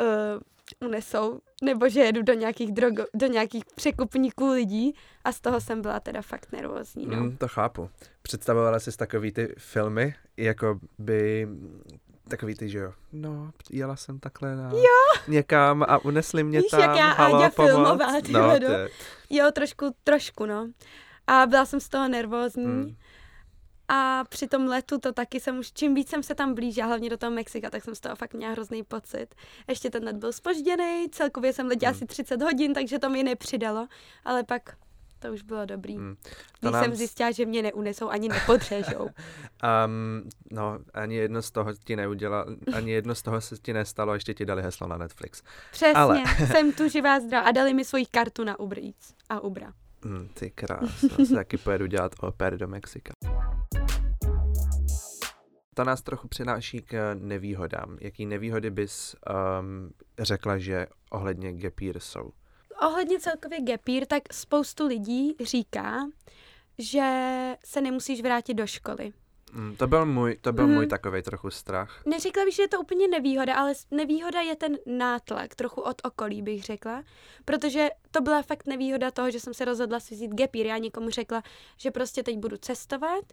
uh, 0.00 0.40
unesou, 0.80 1.40
nebo 1.62 1.88
že 1.88 2.00
jedu 2.00 2.22
do 2.22 2.32
nějakých, 2.32 2.72
drogo, 2.72 3.04
do 3.14 3.26
nějakých 3.26 3.64
překupníků 3.74 4.50
lidí 4.50 4.94
a 5.24 5.32
z 5.32 5.40
toho 5.40 5.60
jsem 5.60 5.82
byla 5.82 6.00
teda 6.00 6.22
fakt 6.22 6.52
nervózní. 6.52 7.06
No. 7.06 7.16
Mm, 7.16 7.36
to 7.36 7.48
chápu. 7.48 7.90
Představovala 8.22 8.80
jsi 8.80 8.96
takový 8.96 9.32
ty 9.32 9.54
filmy, 9.58 10.14
jako 10.36 10.80
by 10.98 11.48
takový 12.28 12.54
ty, 12.54 12.68
že 12.68 12.78
jo, 12.78 12.92
no, 13.12 13.50
jela 13.70 13.96
jsem 13.96 14.18
takhle 14.18 14.56
na 14.56 14.70
jo. 14.72 15.22
někam 15.28 15.84
a 15.88 15.98
unesli 15.98 16.44
mě 16.44 16.60
Víš, 16.60 16.70
tam, 16.70 16.80
jak 16.80 16.96
já 16.96 17.06
halo, 17.06 17.50
pomoc. 17.50 17.70
filmová, 17.70 18.20
ty 18.20 18.32
no, 18.32 18.58
ty. 18.58 18.92
Jo, 19.30 19.50
trošku, 19.52 19.94
trošku, 20.04 20.46
no. 20.46 20.70
A 21.26 21.46
byla 21.46 21.66
jsem 21.66 21.80
z 21.80 21.88
toho 21.88 22.08
nervózní. 22.08 22.66
Mm. 22.66 22.96
A 23.88 24.24
při 24.28 24.48
tom 24.48 24.66
letu 24.66 24.98
to 24.98 25.12
taky 25.12 25.40
jsem 25.40 25.58
už, 25.58 25.72
čím 25.72 25.94
víc 25.94 26.08
jsem 26.08 26.22
se 26.22 26.34
tam 26.34 26.54
blížila, 26.54 26.86
hlavně 26.86 27.10
do 27.10 27.16
toho 27.16 27.32
Mexika, 27.32 27.70
tak 27.70 27.84
jsem 27.84 27.94
z 27.94 28.00
toho 28.00 28.16
fakt 28.16 28.34
měla 28.34 28.52
hrozný 28.52 28.82
pocit. 28.82 29.34
Ještě 29.68 29.90
ten 29.90 30.04
let 30.04 30.16
byl 30.16 30.32
spožděný, 30.32 31.06
celkově 31.12 31.52
jsem 31.52 31.66
letěla 31.66 31.90
hmm. 31.90 31.96
asi 31.96 32.06
30 32.06 32.42
hodin, 32.42 32.74
takže 32.74 32.98
to 32.98 33.10
mi 33.10 33.22
nepřidalo, 33.22 33.88
ale 34.24 34.44
pak 34.44 34.76
to 35.18 35.32
už 35.32 35.42
bylo 35.42 35.66
dobrý. 35.66 35.96
Hmm. 35.96 36.16
Když 36.60 36.72
nám... 36.72 36.84
jsem 36.84 36.94
zjistila, 36.94 37.30
že 37.30 37.46
mě 37.46 37.62
neunesou 37.62 38.08
ani 38.08 38.28
nepodřežou. 38.28 39.02
um, 39.02 40.30
no, 40.50 40.78
ani 40.94 41.16
jedno 41.16 41.42
z 41.42 41.50
toho 41.50 41.72
ti 41.84 41.96
neudělal, 41.96 42.46
ani 42.72 42.92
jedno 42.92 43.14
z 43.14 43.22
toho 43.22 43.40
se 43.40 43.56
ti 43.56 43.72
nestalo, 43.72 44.14
ještě 44.14 44.34
ti 44.34 44.46
dali 44.46 44.62
heslo 44.62 44.86
na 44.86 44.96
Netflix. 44.96 45.42
Přesně, 45.70 45.94
Ale... 45.94 46.22
jsem 46.52 46.72
tu 46.72 46.88
živá 46.88 47.20
zdravá 47.20 47.46
a 47.46 47.52
dali 47.52 47.74
mi 47.74 47.84
svoji 47.84 48.06
kartu 48.06 48.44
na 48.44 48.60
Uber 48.60 48.78
Eats 48.78 49.14
a 49.28 49.40
Ubra. 49.40 49.72
Hmm, 50.04 50.28
ty 50.34 50.50
krásno, 50.50 51.08
taky 51.34 51.56
pojedu 51.56 51.86
dělat 51.86 52.12
oper 52.20 52.56
do 52.56 52.68
Mexika 52.68 53.12
to 55.78 55.84
nás 55.84 56.02
trochu 56.02 56.28
přináší 56.28 56.82
k 56.82 57.14
nevýhodám. 57.14 57.98
Jaký 58.00 58.26
nevýhody 58.26 58.70
bys 58.70 59.16
um, 59.60 59.90
řekla, 60.18 60.58
že 60.58 60.86
ohledně 61.10 61.52
Gepír 61.52 62.00
jsou? 62.00 62.30
Ohledně 62.86 63.20
celkově 63.20 63.60
Gepír, 63.60 64.06
tak 64.06 64.22
spoustu 64.32 64.86
lidí 64.86 65.36
říká, 65.44 66.08
že 66.78 67.10
se 67.64 67.80
nemusíš 67.80 68.22
vrátit 68.22 68.54
do 68.54 68.66
školy. 68.66 69.12
Mm, 69.52 69.76
to 69.76 69.86
byl 69.86 70.06
můj, 70.06 70.36
to 70.40 70.52
byl 70.52 70.66
mm. 70.66 70.74
můj 70.74 70.86
takový 70.86 71.22
trochu 71.22 71.50
strach. 71.50 72.02
Neřekla 72.06 72.44
bych, 72.44 72.54
že 72.54 72.62
je 72.62 72.68
to 72.68 72.80
úplně 72.80 73.08
nevýhoda, 73.08 73.54
ale 73.54 73.72
nevýhoda 73.90 74.40
je 74.40 74.56
ten 74.56 74.78
nátlak, 74.86 75.54
trochu 75.54 75.80
od 75.80 76.00
okolí 76.04 76.42
bych 76.42 76.62
řekla, 76.62 77.02
protože 77.44 77.88
to 78.10 78.20
byla 78.20 78.42
fakt 78.42 78.66
nevýhoda 78.66 79.10
toho, 79.10 79.30
že 79.30 79.40
jsem 79.40 79.54
se 79.54 79.64
rozhodla 79.64 80.00
si 80.00 80.14
vzít 80.14 80.30
gepír. 80.34 80.66
Já 80.66 80.78
někomu 80.78 81.10
řekla, 81.10 81.42
že 81.76 81.90
prostě 81.90 82.22
teď 82.22 82.38
budu 82.38 82.56
cestovat, 82.56 83.24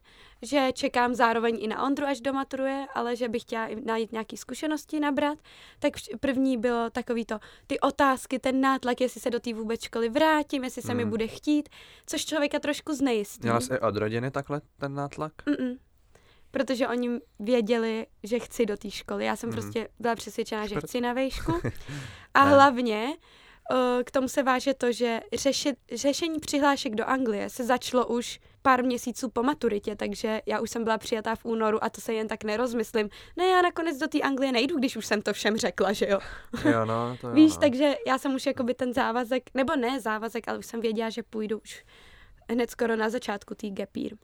že 0.42 0.70
čekám 0.74 1.16
zároveň 1.16 1.58
i 1.62 1.68
na 1.68 1.84
Ondru, 1.84 2.06
až 2.06 2.22
domaturuje, 2.22 2.86
ale 2.94 3.16
že 3.16 3.30
bych 3.30 3.42
chtěla 3.42 3.68
najít 3.86 4.12
nějaké 4.12 4.38
zkušenosti 4.38 5.00
nabrat. 5.00 5.40
Tak 5.80 5.94
první 6.20 6.58
bylo 6.58 6.90
takový 6.90 7.26
to, 7.26 7.40
ty 7.68 7.80
otázky, 7.80 8.40
ten 8.40 8.62
nátlak, 8.62 9.02
jestli 9.02 9.22
se 9.22 9.30
do 9.30 9.40
té 9.40 9.54
vůbec 9.54 9.82
školy 9.82 10.10
vrátím, 10.10 10.64
jestli 10.64 10.82
se 10.82 10.92
mm. 10.92 10.98
mi 10.98 11.06
bude 11.06 11.28
chtít, 11.28 11.70
což 12.06 12.26
člověka 12.26 12.60
trošku 12.60 12.94
znejistí. 12.94 13.40
Měla 13.42 13.60
jsi 13.60 13.80
od 13.80 13.96
rodiny 13.96 14.32
takhle 14.32 14.62
ten 14.78 14.94
nátlak? 14.94 15.34
Mm-mm 15.46 15.78
protože 16.56 16.88
oni 16.88 17.10
věděli, 17.40 18.08
že 18.24 18.40
chci 18.40 18.66
do 18.66 18.78
té 18.78 18.92
školy. 18.92 19.26
Já 19.26 19.36
jsem 19.36 19.50
mm. 19.50 19.56
prostě 19.56 19.88
byla 20.00 20.16
přesvědčena, 20.16 20.68
že 20.68 20.76
chci 20.76 21.02
na 21.02 21.14
vejšku. 21.14 21.54
A 22.34 22.44
hlavně 22.44 23.08
uh, 23.72 24.04
k 24.04 24.12
tomu 24.12 24.28
se 24.28 24.44
váže 24.44 24.74
to, 24.74 24.92
že 24.92 25.20
řeši, 25.34 25.74
řešení 25.92 26.40
přihlášek 26.40 26.96
do 26.96 27.06
Anglie 27.06 27.50
se 27.50 27.64
začalo 27.64 28.08
už 28.08 28.40
pár 28.62 28.84
měsíců 28.84 29.30
po 29.30 29.44
maturitě, 29.44 29.96
takže 29.96 30.42
já 30.46 30.60
už 30.60 30.70
jsem 30.70 30.84
byla 30.84 30.98
přijatá 30.98 31.36
v 31.36 31.46
únoru 31.46 31.84
a 31.84 31.90
to 31.90 32.02
se 32.02 32.14
jen 32.14 32.28
tak 32.28 32.44
nerozmyslím. 32.44 33.10
Ne, 33.38 33.46
já 33.48 33.62
nakonec 33.62 33.98
do 33.98 34.08
té 34.08 34.22
Anglie 34.22 34.52
nejdu, 34.52 34.78
když 34.78 34.98
už 34.98 35.06
jsem 35.06 35.22
to 35.22 35.34
všem 35.34 35.58
řekla, 35.58 35.94
že 35.94 36.08
jo. 36.10 36.20
jo 36.72 36.86
no, 36.86 37.18
to 37.22 37.28
jo, 37.28 37.34
Víš, 37.34 37.54
no. 37.54 37.60
takže 37.60 37.96
já 38.08 38.18
jsem 38.18 38.36
už 38.36 38.46
jakoby 38.46 38.74
ten 38.74 38.94
závazek, 38.94 39.44
nebo 39.54 39.76
ne 39.76 40.00
závazek, 40.02 40.48
ale 40.48 40.58
už 40.58 40.66
jsem 40.66 40.82
věděla, 40.82 41.10
že 41.10 41.24
půjdu 41.24 41.60
už 41.60 41.86
hned 42.50 42.72
skoro 42.72 42.96
na 42.96 43.10
začátku 43.10 43.56
tý 43.56 43.72
gepír. 43.72 44.16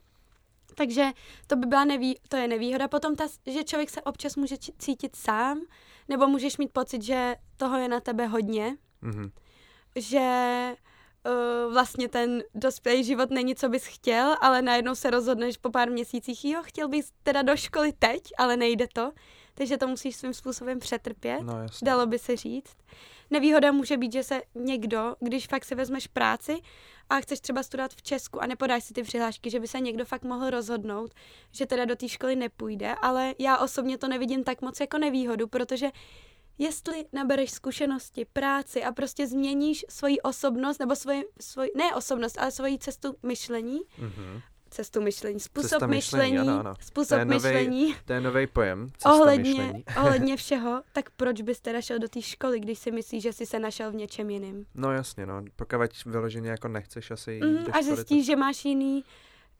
Takže 0.74 1.10
to 1.46 1.56
by 1.56 1.66
byla 1.66 1.84
neví, 1.84 2.18
to 2.28 2.36
je 2.36 2.48
nevýhoda. 2.48 2.88
Potom 2.88 3.16
ta, 3.16 3.24
že 3.46 3.64
člověk 3.64 3.90
se 3.90 4.02
občas 4.02 4.36
může 4.36 4.56
cítit 4.78 5.16
sám, 5.16 5.60
nebo 6.08 6.26
můžeš 6.26 6.58
mít 6.58 6.72
pocit, 6.72 7.02
že 7.02 7.36
toho 7.56 7.78
je 7.78 7.88
na 7.88 8.00
tebe 8.00 8.26
hodně, 8.26 8.76
mm-hmm. 9.02 9.30
že 9.96 10.28
uh, 11.26 11.72
vlastně 11.72 12.08
ten 12.08 12.42
dospělý 12.54 13.04
život 13.04 13.30
není, 13.30 13.54
co 13.54 13.68
bys 13.68 13.86
chtěl, 13.86 14.36
ale 14.40 14.62
najednou 14.62 14.94
se 14.94 15.10
rozhodneš 15.10 15.56
po 15.56 15.70
pár 15.70 15.90
měsících, 15.90 16.44
jo, 16.44 16.62
chtěl 16.62 16.88
bys 16.88 17.12
teda 17.22 17.42
do 17.42 17.56
školy 17.56 17.92
teď, 17.92 18.22
ale 18.38 18.56
nejde 18.56 18.86
to, 18.92 19.12
takže 19.54 19.78
to 19.78 19.86
musíš 19.88 20.16
svým 20.16 20.34
způsobem 20.34 20.78
přetrpět, 20.78 21.40
no, 21.42 21.54
dalo 21.82 22.06
by 22.06 22.18
se 22.18 22.36
říct. 22.36 22.76
Nevýhoda 23.30 23.72
může 23.72 23.96
být, 23.96 24.12
že 24.12 24.22
se 24.22 24.42
někdo, 24.54 25.16
když 25.20 25.46
fakt 25.46 25.64
si 25.64 25.74
vezmeš 25.74 26.06
práci 26.06 26.60
a 27.12 27.20
chceš 27.20 27.40
třeba 27.40 27.62
studovat 27.62 27.94
v 27.94 28.02
Česku 28.02 28.42
a 28.42 28.46
nepodáš 28.46 28.84
si 28.84 28.94
ty 28.94 29.02
přihlášky, 29.02 29.50
že 29.50 29.60
by 29.60 29.68
se 29.68 29.80
někdo 29.80 30.04
fakt 30.04 30.22
mohl 30.22 30.50
rozhodnout, 30.50 31.14
že 31.52 31.66
teda 31.66 31.84
do 31.84 31.96
té 31.96 32.08
školy 32.08 32.36
nepůjde, 32.36 32.94
ale 33.02 33.34
já 33.38 33.58
osobně 33.58 33.98
to 33.98 34.08
nevidím 34.08 34.44
tak 34.44 34.62
moc 34.62 34.80
jako 34.80 34.98
nevýhodu, 34.98 35.48
protože 35.48 35.90
jestli 36.58 37.04
nabereš 37.12 37.50
zkušenosti, 37.50 38.24
práci 38.24 38.84
a 38.84 38.92
prostě 38.92 39.26
změníš 39.26 39.84
svoji 39.88 40.20
osobnost, 40.20 40.78
nebo 40.78 40.96
svoji, 40.96 41.24
svoji 41.40 41.70
ne 41.76 41.94
osobnost, 41.94 42.38
ale 42.38 42.50
svoji 42.50 42.78
cestu 42.78 43.14
myšlení, 43.22 43.80
mm-hmm. 43.80 44.42
Cestu 44.72 45.00
myšlení, 45.00 45.40
způsob 45.40 45.70
Cesta 45.70 45.86
myšlení, 45.86 46.32
myšlení, 46.32 46.48
ano, 46.48 46.60
ano. 46.60 46.74
způsob 46.80 47.08
To 47.08 47.14
je 47.18 47.24
novej 47.24 47.54
myšlení. 47.54 47.96
To 48.04 48.12
je 48.12 48.20
nový 48.20 48.46
pojem, 48.46 48.88
cesta 48.92 49.12
ohledně, 49.12 49.50
myšlení. 49.50 49.84
ohledně 49.96 50.36
všeho, 50.36 50.82
tak 50.92 51.10
proč 51.10 51.40
bys 51.40 51.60
teda 51.60 51.80
šel 51.80 51.98
do 51.98 52.08
té 52.08 52.22
školy, 52.22 52.60
když 52.60 52.78
si 52.78 52.90
myslíš, 52.90 53.22
že 53.22 53.32
jsi 53.32 53.46
se 53.46 53.58
našel 53.58 53.92
v 53.92 53.94
něčem 53.94 54.30
jiným? 54.30 54.66
No 54.74 54.92
jasně, 54.92 55.26
no, 55.26 55.44
pokud 55.56 55.76
vyloženě 56.06 56.50
jako 56.50 56.68
nechceš 56.68 57.10
asi 57.10 57.32
jít 57.32 57.42
Mm, 57.42 57.64
do 57.64 57.76
a 57.76 57.82
zjistíš, 57.82 58.26
že 58.26 58.36
máš 58.36 58.64
jiný 58.64 59.04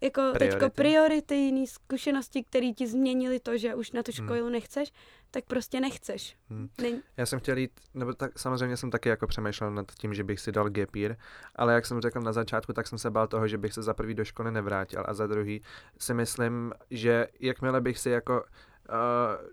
jako 0.03 0.21
Priority. 0.35 0.51
teďko 0.51 0.71
priority, 0.71 1.35
jiný 1.35 1.67
zkušenosti, 1.67 2.45
které 2.45 2.73
ti 2.73 2.87
změnily 2.87 3.41
to, 3.41 3.59
že 3.59 3.75
už 3.75 3.93
na 3.93 4.03
tu 4.03 4.13
Hmm. 4.19 4.27
školu 4.29 4.49
nechceš, 4.49 4.93
tak 5.31 5.45
prostě 5.45 5.81
nechceš. 5.81 6.37
Hmm. 6.51 6.69
Ne- 6.83 7.03
Já 7.17 7.27
jsem 7.27 7.39
chtěl 7.39 7.57
jít, 7.59 7.71
nebo 7.95 8.13
tak 8.13 8.39
samozřejmě 8.39 8.77
jsem 8.77 8.91
taky 8.91 9.09
jako 9.09 9.27
přemýšlel 9.27 9.71
nad 9.71 9.93
tím, 9.93 10.15
že 10.15 10.25
bych 10.25 10.41
si 10.41 10.53
dal 10.53 10.69
gap 10.71 10.97
year, 10.97 11.17
ale 11.57 11.75
jak 11.75 11.87
jsem 11.87 12.01
řekl 12.01 12.21
na 12.21 12.33
začátku, 12.33 12.73
tak 12.73 12.87
jsem 12.87 12.99
se 12.99 13.11
bál 13.11 13.27
toho, 13.27 13.49
že 13.49 13.59
bych 13.59 13.73
se 13.73 13.83
za 13.83 13.95
prvý 13.95 14.15
do 14.15 14.25
školy 14.25 14.51
nevrátil 14.53 15.05
a 15.09 15.15
za 15.15 15.27
druhý 15.27 15.63
si 15.99 16.15
myslím, 16.15 16.73
že 16.91 17.27
jakmile 17.41 17.81
bych 17.81 17.99
si 17.99 18.11
jako 18.11 18.43
uh, 18.43 19.53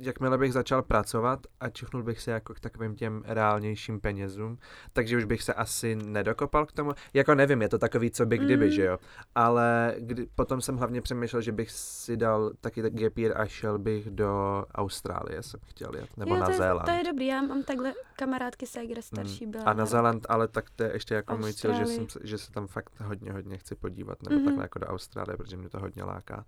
jakmile 0.00 0.38
bych 0.38 0.52
začal 0.52 0.82
pracovat 0.82 1.40
a 1.60 1.68
čichnul 1.68 2.02
bych 2.02 2.20
se 2.20 2.30
jako 2.30 2.54
k 2.54 2.60
takovým 2.60 2.94
těm 2.94 3.22
reálnějším 3.26 4.00
penězům, 4.00 4.58
takže 4.92 5.16
už 5.16 5.24
bych 5.24 5.42
se 5.42 5.54
asi 5.54 5.96
nedokopal 5.96 6.66
k 6.66 6.72
tomu. 6.72 6.92
Jako 7.14 7.34
nevím, 7.34 7.62
je 7.62 7.68
to 7.68 7.78
takový, 7.78 8.10
co 8.10 8.26
by 8.26 8.38
kdyby, 8.38 8.64
Mm. 8.66 8.70
že 8.72 8.84
jo. 8.84 8.98
Ale 9.34 9.94
kdy, 9.98 10.26
potom 10.34 10.60
jsem 10.60 10.76
hlavně 10.76 11.00
přemýšlel, 11.00 11.42
že 11.42 11.52
bych 11.52 11.70
si 11.70 12.16
dal 12.16 12.50
taky 12.60 12.82
tak 12.82 12.94
gap 12.94 13.18
year 13.18 13.40
a 13.40 13.46
šel 13.46 13.78
bych 13.78 14.10
do 14.10 14.64
Austrálie, 14.74 15.42
jsem 15.42 15.60
chtěl 15.66 15.90
jet, 15.96 16.16
nebo 16.16 16.34
jo, 16.34 16.40
na 16.40 16.46
to, 16.46 16.52
je, 16.52 16.58
Zéland. 16.58 16.84
to 16.86 16.90
je 16.90 17.04
dobrý, 17.04 17.26
já 17.26 17.42
mám 17.42 17.62
takhle 17.62 17.92
kamarádky 18.16 18.66
ségre 18.66 19.02
starší 19.02 19.46
byla. 19.46 19.62
Mm. 19.64 19.68
A 19.68 19.72
na 19.72 19.86
Zéland, 19.86 20.26
ale 20.28 20.48
tak 20.48 20.70
to 20.70 20.82
je 20.82 20.92
ještě 20.92 21.14
jako 21.14 21.36
můj 21.36 21.52
cíl, 21.52 21.72
že, 21.72 21.82
Austrálii. 21.82 21.96
jsem, 21.96 22.08
se- 22.08 22.20
že 22.26 22.38
se 22.38 22.52
tam 22.52 22.66
fakt 22.66 23.00
hodně, 23.00 23.32
hodně 23.32 23.56
chci 23.58 23.74
podívat, 23.74 24.22
nebo 24.22 24.36
Mhm. 24.36 24.44
takhle 24.44 24.64
jako 24.64 24.78
do 24.78 24.86
Austrálie, 24.86 25.36
protože 25.36 25.56
mě 25.56 25.68
to 25.68 25.78
hodně 25.80 26.04
láká. 26.04 26.44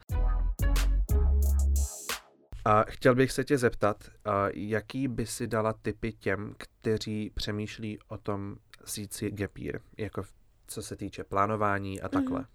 A 2.64 2.83
chtěl 2.83 3.14
bych 3.14 3.33
se 3.33 3.44
tě 3.44 3.59
zeptat, 3.59 3.96
a 4.25 4.49
jaký 4.55 5.09
by 5.09 5.27
si 5.27 5.46
dala 5.46 5.73
tipy 5.73 6.12
těm, 6.12 6.55
kteří 6.59 7.31
přemýšlí 7.35 7.99
o 8.09 8.18
tom 8.18 8.57
vzít 8.85 9.12
si 9.12 9.35
year, 9.59 9.81
jako 9.99 10.23
co 10.66 10.83
se 10.83 10.96
týče 10.96 11.25
plánování 11.25 12.01
a 12.01 12.09
takhle. 12.09 12.40
Mhm. 12.40 12.49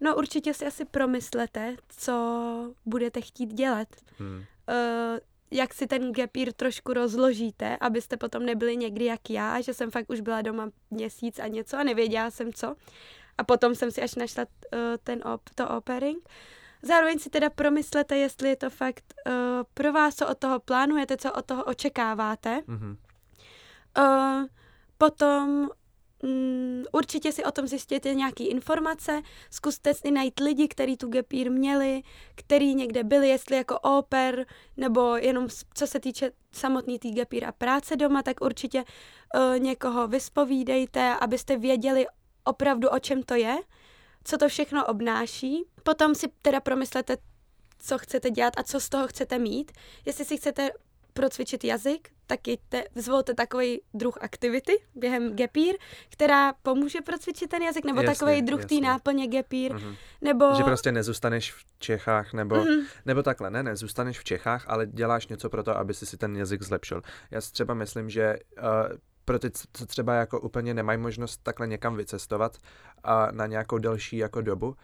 No 0.00 0.16
určitě 0.16 0.54
si 0.54 0.66
asi 0.66 0.84
promyslete, 0.84 1.76
co 1.88 2.74
budete 2.86 3.20
chtít 3.20 3.54
dělat. 3.54 3.88
Hmm. 4.18 4.36
Uh, 4.38 5.18
jak 5.50 5.74
si 5.74 5.86
ten 5.86 6.12
year 6.36 6.52
trošku 6.52 6.92
rozložíte, 6.92 7.76
abyste 7.76 8.16
potom 8.16 8.46
nebyli 8.46 8.76
někdy 8.76 9.04
jak 9.04 9.30
já, 9.30 9.60
že 9.60 9.74
jsem 9.74 9.90
fakt 9.90 10.10
už 10.10 10.20
byla 10.20 10.42
doma 10.42 10.70
měsíc 10.90 11.38
a 11.38 11.46
něco 11.46 11.78
a 11.78 11.82
nevěděla 11.82 12.30
jsem 12.30 12.52
co. 12.52 12.76
A 13.38 13.44
potom 13.44 13.74
jsem 13.74 13.90
si 13.90 14.02
až 14.02 14.14
našla 14.14 14.44
uh, 14.44 14.78
ten 15.04 15.22
op, 15.34 15.40
to 15.54 15.68
opering. 15.68 16.28
Zároveň 16.86 17.18
si 17.18 17.30
teda 17.30 17.50
promyslete, 17.50 18.16
jestli 18.16 18.48
je 18.48 18.56
to 18.56 18.70
fakt 18.70 19.14
uh, 19.26 19.32
pro 19.74 19.92
vás, 19.92 20.14
co 20.14 20.28
od 20.28 20.38
toho 20.38 20.60
plánujete, 20.60 21.16
co 21.16 21.32
od 21.32 21.46
toho 21.46 21.64
očekáváte. 21.64 22.62
Mhm. 22.66 22.96
Uh, 23.98 24.46
potom 24.98 25.68
mm, 26.22 26.84
určitě 26.92 27.32
si 27.32 27.44
o 27.44 27.50
tom 27.50 27.66
zjistěte 27.66 28.14
nějaké 28.14 28.44
informace, 28.44 29.22
zkuste 29.50 29.94
si 29.94 30.10
najít 30.10 30.40
lidi, 30.40 30.68
kteří 30.68 30.96
tu 30.96 31.10
year 31.32 31.50
měli, 31.50 32.02
který 32.34 32.74
někde 32.74 33.04
byli, 33.04 33.28
jestli 33.28 33.56
jako 33.56 33.78
oper, 33.78 34.46
nebo 34.76 35.16
jenom 35.16 35.48
co 35.74 35.86
se 35.86 36.00
týče 36.00 36.30
samotný 36.52 36.98
tý 36.98 37.16
year 37.16 37.44
a 37.46 37.52
práce 37.52 37.96
doma, 37.96 38.22
tak 38.22 38.40
určitě 38.40 38.84
uh, 38.84 39.58
někoho 39.58 40.08
vyspovídejte, 40.08 41.14
abyste 41.20 41.56
věděli 41.56 42.06
opravdu, 42.44 42.88
o 42.88 42.98
čem 42.98 43.22
to 43.22 43.34
je, 43.34 43.56
co 44.26 44.38
to 44.38 44.48
všechno 44.48 44.86
obnáší. 44.86 45.64
Potom 45.82 46.14
si 46.14 46.26
teda 46.42 46.60
promyslete, 46.60 47.16
co 47.78 47.98
chcete 47.98 48.30
dělat 48.30 48.54
a 48.58 48.62
co 48.62 48.80
z 48.80 48.88
toho 48.88 49.06
chcete 49.08 49.38
mít. 49.38 49.72
Jestli 50.06 50.24
si 50.24 50.36
chcete 50.36 50.70
procvičit 51.12 51.64
jazyk, 51.64 52.08
tak 52.26 52.48
jděte, 52.48 52.84
zvolte 52.94 53.34
takový 53.34 53.80
druh 53.94 54.18
aktivity 54.20 54.72
během 54.94 55.36
year, 55.56 55.76
která 56.08 56.52
pomůže 56.62 57.00
procvičit 57.00 57.50
ten 57.50 57.62
jazyk, 57.62 57.84
nebo 57.84 58.00
Jasně, 58.02 58.14
takový 58.14 58.42
druh 58.42 58.64
té 58.64 58.74
náplně 58.74 59.28
year, 59.52 59.72
Mhm. 59.74 59.94
nebo... 60.20 60.54
Že 60.56 60.62
prostě 60.62 60.92
nezůstaneš 60.92 61.52
v 61.52 61.64
Čechách, 61.78 62.32
nebo, 62.32 62.56
Mhm. 62.56 62.86
nebo 63.06 63.22
takhle, 63.22 63.50
ne, 63.50 63.62
ne, 63.62 63.76
zůstaneš 63.76 64.18
v 64.18 64.24
Čechách, 64.24 64.64
ale 64.68 64.86
děláš 64.86 65.26
něco 65.26 65.50
pro 65.50 65.62
to, 65.62 65.76
aby 65.76 65.94
si 65.94 66.06
si 66.06 66.16
ten 66.16 66.36
jazyk 66.36 66.62
zlepšil. 66.62 67.02
Já 67.30 67.40
si 67.40 67.52
třeba 67.52 67.74
myslím, 67.74 68.10
že 68.10 68.36
uh, 68.58 68.96
pro 69.26 69.38
ty, 69.38 69.50
co 69.72 69.86
třeba 69.86 70.14
jako 70.14 70.40
úplně 70.40 70.74
nemají 70.74 70.98
možnost 70.98 71.40
takhle 71.42 71.66
někam 71.66 71.96
vycestovat 71.96 72.56
a 73.04 73.28
na 73.32 73.46
nějakou 73.46 73.78
delší 73.78 74.16
jako 74.16 74.40
dobu, 74.40 74.76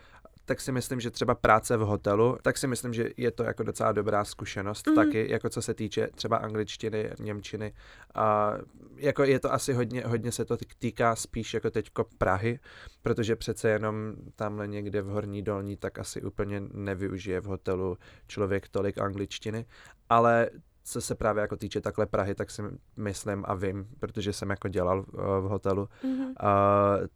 tak 0.44 0.60
si 0.60 0.72
myslím, 0.72 1.00
že 1.00 1.10
třeba 1.10 1.34
práce 1.34 1.76
v 1.76 1.80
hotelu, 1.80 2.38
tak 2.42 2.58
si 2.58 2.66
myslím, 2.66 2.94
že 2.94 3.08
je 3.16 3.30
to 3.30 3.44
jako 3.44 3.62
docela 3.62 3.92
dobrá 3.92 4.24
zkušenost 4.24 4.86
mm. 4.86 4.94
taky, 4.94 5.30
jako 5.30 5.48
co 5.48 5.62
se 5.62 5.74
týče 5.74 6.08
třeba 6.14 6.36
angličtiny, 6.36 7.10
němčiny. 7.20 7.72
A 8.14 8.54
jako 8.96 9.24
je 9.24 9.40
to 9.40 9.52
asi 9.52 9.72
hodně, 9.72 10.02
hodně 10.06 10.32
se 10.32 10.44
to 10.44 10.56
týká 10.78 11.16
spíš 11.16 11.54
jako 11.54 11.70
teďko 11.70 12.06
Prahy, 12.18 12.60
protože 13.02 13.36
přece 13.36 13.68
jenom 13.68 14.14
tamhle 14.36 14.68
někde 14.68 15.02
v 15.02 15.06
Horní 15.06 15.42
Dolní 15.42 15.76
tak 15.76 15.98
asi 15.98 16.22
úplně 16.22 16.62
nevyužije 16.72 17.40
v 17.40 17.44
hotelu 17.44 17.98
člověk 18.26 18.68
tolik 18.68 18.98
angličtiny, 18.98 19.66
ale 20.08 20.50
co 20.84 21.00
se 21.00 21.14
právě 21.14 21.40
jako 21.40 21.56
týče 21.56 21.80
takhle 21.80 22.06
Prahy, 22.06 22.34
tak 22.34 22.50
si 22.50 22.62
myslím 22.96 23.44
a 23.46 23.54
vím, 23.54 23.86
protože 23.98 24.32
jsem 24.32 24.50
jako 24.50 24.68
dělal 24.68 24.98
uh, 24.98 25.20
v 25.22 25.42
hotelu, 25.42 25.88
Mhm. 26.04 26.20
uh, 26.20 26.26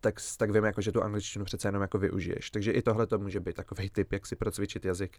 tak, 0.01 0.15
tak 0.39 0.51
vím, 0.51 0.65
jako, 0.65 0.81
že 0.81 0.93
tu 0.93 1.03
angličtinu 1.03 1.45
přece 1.45 1.69
jenom 1.69 1.83
jako 1.83 1.99
využiješ. 1.99 2.51
Takže 2.51 2.73
i 2.73 2.83
tohle 2.83 3.07
to 3.07 3.19
může 3.19 3.41
být 3.41 3.57
takový 3.57 3.91
typ, 3.91 4.13
jak 4.13 4.27
si 4.27 4.37
procvičit 4.37 4.85
jazyk 4.85 5.19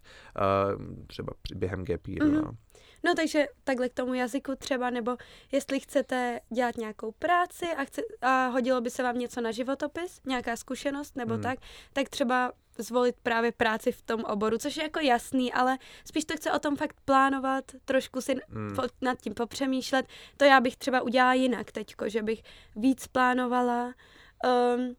uh, 0.80 1.06
třeba 1.06 1.32
při- 1.42 1.54
během 1.54 1.84
yearu, 2.08 2.30
Mhm. 2.30 2.34
no. 2.44 2.52
No 3.04 3.14
takže 3.14 3.46
takhle 3.64 3.88
k 3.88 3.94
tomu 3.94 4.14
jazyku 4.14 4.54
třeba, 4.54 4.90
nebo 4.90 5.16
jestli 5.52 5.80
chcete 5.80 6.40
dělat 6.50 6.76
nějakou 6.76 7.12
práci 7.12 7.66
a, 7.66 7.84
chce, 7.84 8.02
a 8.22 8.46
hodilo 8.46 8.80
by 8.80 8.90
se 8.90 9.02
vám 9.02 9.18
něco 9.18 9.40
na 9.40 9.50
životopis, 9.50 10.20
nějaká 10.26 10.56
zkušenost 10.56 11.16
nebo 11.16 11.34
Hmm. 11.34 11.42
tak, 11.42 11.58
tak 11.92 12.08
třeba 12.08 12.52
zvolit 12.78 13.16
právě 13.22 13.52
práci 13.52 13.92
v 13.92 14.02
tom 14.02 14.24
oboru, 14.24 14.58
což 14.58 14.76
je 14.76 14.82
jako 14.82 15.00
jasný, 15.00 15.52
ale 15.52 15.78
spíš 16.04 16.24
to 16.24 16.36
chce 16.36 16.52
o 16.52 16.58
tom 16.58 16.76
fakt 16.76 16.96
plánovat, 17.04 17.64
trošku 17.84 18.20
si 18.20 18.34
Mm. 18.48 18.74
po, 18.76 18.82
nad 19.00 19.20
tím 19.20 19.34
popřemýšlet. 19.34 20.06
To 20.36 20.44
já 20.44 20.60
bych 20.60 20.76
třeba 20.76 21.00
udělala 21.00 21.34
jinak 21.34 21.72
teďko, 21.72 22.08
že 22.08 22.22
bych 22.22 22.42
víc 22.76 23.06
plánovala 23.06 23.84
um, 23.86 24.94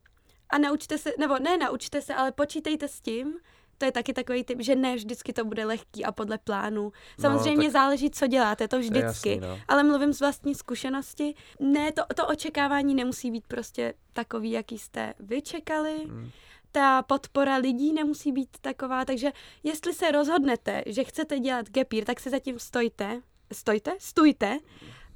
a 0.49 0.57
naučte 0.57 0.97
se, 0.97 1.13
nebo 1.19 1.39
ne 1.39 1.57
naučte 1.57 2.01
se, 2.01 2.13
ale 2.15 2.31
počítejte 2.31 2.87
s 2.87 3.01
tím, 3.01 3.39
to 3.79 3.85
je 3.85 3.91
taky 3.91 4.13
takový 4.13 4.43
typ, 4.43 4.61
že 4.61 4.75
ne 4.75 4.95
vždycky 4.95 5.33
to 5.33 5.45
bude 5.45 5.65
lehký 5.65 6.05
a 6.05 6.11
podle 6.11 6.37
plánu. 6.37 6.91
Samozřejmě 7.19 7.63
tak- 7.63 7.73
záleží, 7.73 8.09
co 8.09 8.27
děláte, 8.27 8.67
to 8.67 8.79
vždycky. 8.79 9.29
jasný, 9.29 9.39
no. 9.39 9.59
Ale 9.67 9.83
mluvím 9.83 10.13
z 10.13 10.19
vlastní 10.19 10.55
zkušenosti. 10.55 11.35
Ne, 11.59 11.91
to, 11.91 12.01
to 12.15 12.27
očekávání 12.27 12.95
nemusí 12.95 13.31
být 13.31 13.47
prostě 13.47 13.93
takový, 14.13 14.51
jaký 14.51 14.79
jste 14.79 15.13
vyčekali. 15.19 16.05
Mm. 16.05 16.29
Ta 16.71 17.01
podpora 17.01 17.55
lidí 17.55 17.93
nemusí 17.93 18.31
být 18.31 18.49
taková, 18.61 19.05
takže 19.05 19.31
jestli 19.63 19.93
se 19.93 20.11
rozhodnete, 20.11 20.83
že 20.85 21.03
chcete 21.03 21.39
dělat 21.39 21.69
gapír, 21.69 22.05
tak 22.05 22.19
se 22.19 22.29
zatím 22.29 22.59
stojte, 22.59 23.21
stojte, 23.53 23.91
stůjte 23.99 24.57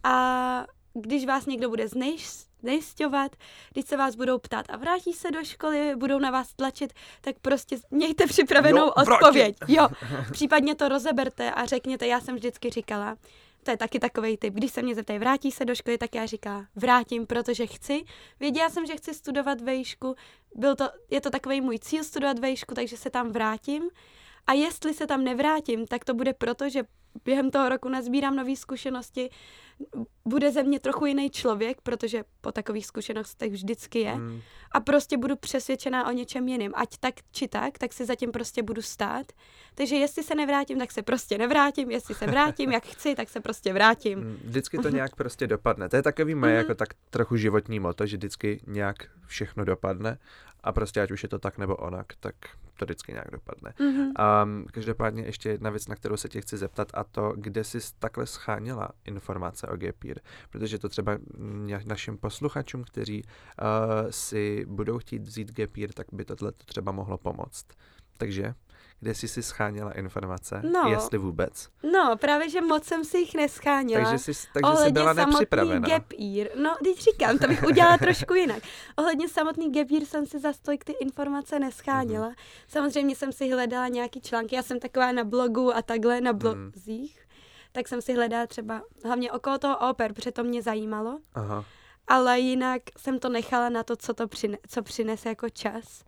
a 0.03 0.65
když 0.93 1.25
vás 1.25 1.45
někdo 1.45 1.69
bude 1.69 1.87
znejš, 1.87 2.29
znejisťovat, 2.61 3.35
když 3.73 3.85
se 3.85 3.97
vás 3.97 4.15
budou 4.15 4.37
ptát 4.37 4.65
a 4.69 4.77
vrátí 4.77 5.13
se 5.13 5.31
do 5.31 5.43
školy, 5.43 5.95
budou 5.95 6.19
na 6.19 6.31
vás 6.31 6.53
tlačit, 6.53 6.93
tak 7.21 7.35
prostě 7.41 7.77
mějte 7.91 8.27
připravenou 8.27 8.85
Jo, 8.85 8.91
odpověď. 8.97 9.57
Jo, 9.67 9.87
případně 10.31 10.75
to 10.75 10.89
rozeberte 10.89 11.51
a 11.51 11.65
řekněte, 11.65 12.07
já 12.07 12.21
jsem 12.21 12.35
vždycky 12.35 12.69
říkala, 12.69 13.17
to 13.63 13.71
je 13.71 13.77
taky 13.77 13.99
takový 13.99 14.37
typ. 14.37 14.53
Když 14.53 14.71
se 14.71 14.81
mě 14.81 14.95
zeptají, 14.95 15.19
vrátí 15.19 15.51
se 15.51 15.65
do 15.65 15.75
školy, 15.75 15.97
tak 15.97 16.15
já 16.15 16.25
říkám, 16.25 16.67
vrátím, 16.75 17.25
protože 17.25 17.67
chci. 17.67 18.03
Věděla 18.39 18.69
jsem, 18.69 18.85
že 18.85 18.95
chci 18.95 19.13
studovat 19.13 19.61
vejšku. 19.61 20.15
Byl 20.55 20.75
to, 20.75 20.89
je 21.11 21.21
to 21.21 21.29
takový 21.29 21.61
můj 21.61 21.79
cíl 21.79 22.03
studovat 22.03 22.39
vejšku, 22.39 22.75
takže 22.75 22.97
se 22.97 23.09
tam 23.09 23.31
vrátím. 23.31 23.89
A 24.47 24.53
jestli 24.53 24.93
se 24.93 25.07
tam 25.07 25.23
nevrátím, 25.23 25.87
tak 25.87 26.05
to 26.05 26.13
bude 26.13 26.33
proto, 26.33 26.69
že 26.69 26.83
během 27.25 27.51
toho 27.51 27.69
roku 27.69 27.89
nazbírám 27.89 28.35
nové 28.35 28.55
zkušenosti. 28.55 29.29
Bude 30.25 30.51
ze 30.51 30.63
mě 30.63 30.79
trochu 30.79 31.05
jiný 31.05 31.29
člověk, 31.29 31.81
protože 31.81 32.23
po 32.41 32.51
takových 32.51 32.85
zkušenostech 32.85 33.51
vždycky 33.51 33.99
je. 33.99 34.15
Mm. 34.15 34.41
A 34.71 34.79
prostě 34.79 35.17
budu 35.17 35.35
přesvědčená 35.35 36.07
o 36.07 36.11
něčem 36.11 36.47
jiném. 36.47 36.71
Ať 36.75 36.97
tak 36.97 37.13
či 37.31 37.47
tak, 37.47 37.77
tak 37.77 37.93
si 37.93 38.05
zatím 38.05 38.31
prostě 38.31 38.63
budu 38.63 38.81
stát. 38.81 39.25
Takže 39.75 39.95
jestli 39.95 40.23
se 40.23 40.35
nevrátím, 40.35 40.79
tak 40.79 40.91
se 40.91 41.01
prostě 41.01 41.37
nevrátím. 41.37 41.91
Jestli 41.91 42.15
se 42.15 42.27
vrátím, 42.27 42.71
jak 42.71 42.85
chci, 42.85 43.15
tak 43.15 43.29
se 43.29 43.39
prostě 43.39 43.73
vrátím. 43.73 44.19
Mm, 44.19 44.37
Vždycky 44.43 44.77
to 44.77 44.89
nějak 44.89 45.15
prostě 45.15 45.47
dopadne. 45.47 45.89
To 45.89 45.95
je 45.95 46.03
takový 46.03 46.35
moje 46.35 46.51
Mhm. 46.51 46.57
jako 46.57 46.75
tak 46.75 46.89
trochu 47.09 47.35
životní 47.37 47.79
moto, 47.79 48.05
že 48.05 48.17
vždycky 48.17 48.61
nějak 48.67 48.95
všechno 49.27 49.65
dopadne 49.65 50.17
a 50.63 50.71
prostě 50.71 51.01
ať 51.01 51.11
už 51.11 51.23
je 51.23 51.29
to 51.29 51.39
tak 51.39 51.57
nebo 51.57 51.75
onak, 51.75 52.05
tak 52.19 52.35
to 52.77 52.85
vždycky 52.85 53.11
nějak 53.11 53.31
dopadne. 53.31 53.73
Mhm. 53.79 53.99
Um, 54.43 54.65
každopádně 54.71 55.23
ještě 55.23 55.49
jedna 55.49 55.69
věc, 55.69 55.87
na 55.87 55.95
kterou 55.95 56.17
se 56.17 56.29
tě 56.29 56.41
chci 56.41 56.57
zeptat 56.57 56.91
a 56.93 57.03
to, 57.03 57.33
kde 57.35 57.63
jsi 57.63 57.79
takhle 57.99 58.25
scháněla 58.25 58.89
informace 59.05 59.67
o 59.67 59.77
Gapir, 59.77 60.19
protože 60.49 60.79
to 60.79 60.89
třeba 60.89 61.17
našim 61.85 62.17
posluchačům, 62.17 62.83
kteří 62.83 63.23
uh, 63.23 64.09
si 64.09 64.65
budou 64.65 64.99
chtít 64.99 65.21
vzít 65.21 65.51
Gapir, 65.51 65.93
tak 65.93 66.07
by 66.11 66.25
tohle 66.25 66.51
třeba 66.51 66.91
mohlo 66.91 67.17
pomoct. 67.17 67.65
Takže 68.17 68.53
kde 69.03 69.15
jsi 69.15 69.27
si 69.27 69.43
scháněla 69.43 69.91
informace, 69.91 70.61
No. 70.73 70.89
jestli 70.89 71.17
vůbec. 71.17 71.69
No, 71.93 72.17
právě, 72.17 72.49
že 72.49 72.61
moc 72.61 72.83
jsem 72.83 73.03
si 73.05 73.17
jich 73.17 73.33
nescháněla. 73.35 74.03
Takže 74.03 74.33
jsi, 74.33 74.47
takže 74.53 74.83
jsi 74.85 74.91
byla 74.91 75.13
samotný 75.13 75.31
nepřipravena. 75.33 75.87
gap 75.87 76.11
year. 76.17 76.49
No, 76.55 76.75
teď 76.83 76.99
říkám, 76.99 77.37
to 77.37 77.47
bych 77.47 77.63
udělala 77.63 77.97
trošku 77.97 78.33
jinak. 78.33 78.63
Ohledně 78.97 79.29
samotný 79.29 79.71
gap 79.71 79.89
year 79.91 80.05
jsem 80.05 80.25
si 80.25 80.39
za 80.39 80.53
stolik 80.53 80.83
ty 80.83 80.91
informace 80.91 81.59
nescháněla. 81.59 82.25
Mhm. 82.27 82.35
Samozřejmě 82.67 83.15
jsem 83.15 83.31
si 83.31 83.49
hledala 83.51 83.87
nějaký 83.87 84.21
články. 84.21 84.55
Já 84.55 84.61
jsem 84.63 84.79
taková 84.79 85.11
na 85.11 85.23
blogu 85.23 85.75
a 85.75 85.81
takhle 85.81 86.21
na 86.21 86.31
Mhm. 86.31 86.39
blozích. 86.39 87.19
Tak 87.71 87.87
jsem 87.87 88.01
si 88.01 88.13
hledala 88.13 88.47
třeba 88.47 88.81
hlavně 89.05 89.31
okolo 89.31 89.57
toho 89.57 89.89
oper, 89.89 90.13
protože 90.13 90.31
to 90.31 90.43
mě 90.43 90.61
zajímalo. 90.61 91.19
Aha. 91.35 91.65
Ale 92.07 92.39
jinak 92.39 92.81
jsem 92.97 93.19
to 93.19 93.29
nechala 93.29 93.69
na 93.69 93.83
to, 93.83 93.95
co 93.95 94.13
to 94.13 94.27
přine, 94.27 94.57
co 94.67 94.83
přinese 94.83 95.29
jako 95.29 95.49
čas. 95.49 96.03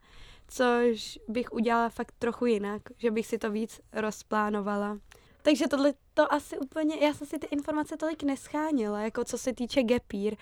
Což 0.47 1.19
bych 1.27 1.53
udělala 1.53 1.89
fakt 1.89 2.15
trochu 2.19 2.45
jinak, 2.45 2.81
že 2.97 3.11
bych 3.11 3.27
si 3.27 3.37
to 3.37 3.51
víc 3.51 3.81
rozplánovala. 3.93 4.97
Takže 5.41 5.67
tohle 5.67 5.93
to 6.13 6.33
asi 6.33 6.57
úplně, 6.57 6.95
já 6.95 7.13
jsem 7.13 7.27
si 7.27 7.39
ty 7.39 7.47
informace 7.51 7.97
tolik 7.97 8.23
nescháněla, 8.23 9.01
jako 9.01 9.23
co 9.23 9.37
se 9.37 9.53
týče 9.53 9.81
year. 10.13 10.35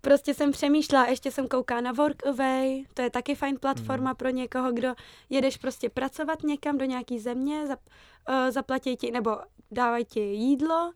Prostě 0.00 0.34
jsem 0.34 0.52
přemýšlela, 0.52 1.06
ještě 1.06 1.30
jsem 1.30 1.48
kouká 1.48 1.80
na 1.80 1.92
Workaway, 1.92 2.84
to 2.94 3.02
je 3.02 3.10
taky 3.10 3.34
fajn 3.34 3.58
platforma 3.60 4.14
pro 4.14 4.28
někoho, 4.28 4.72
kdo 4.72 4.94
jedeš 5.30 5.56
prostě 5.56 5.90
pracovat 5.90 6.42
někam 6.42 6.78
do 6.78 6.84
nějaký 6.84 7.18
země, 7.18 7.66
zap, 7.66 7.80
uh, 8.28 8.50
zaplatí 8.50 8.96
ti, 8.96 9.10
nebo 9.10 9.38
dávají 9.70 10.04
ti 10.04 10.20
jídlo, 10.20 10.92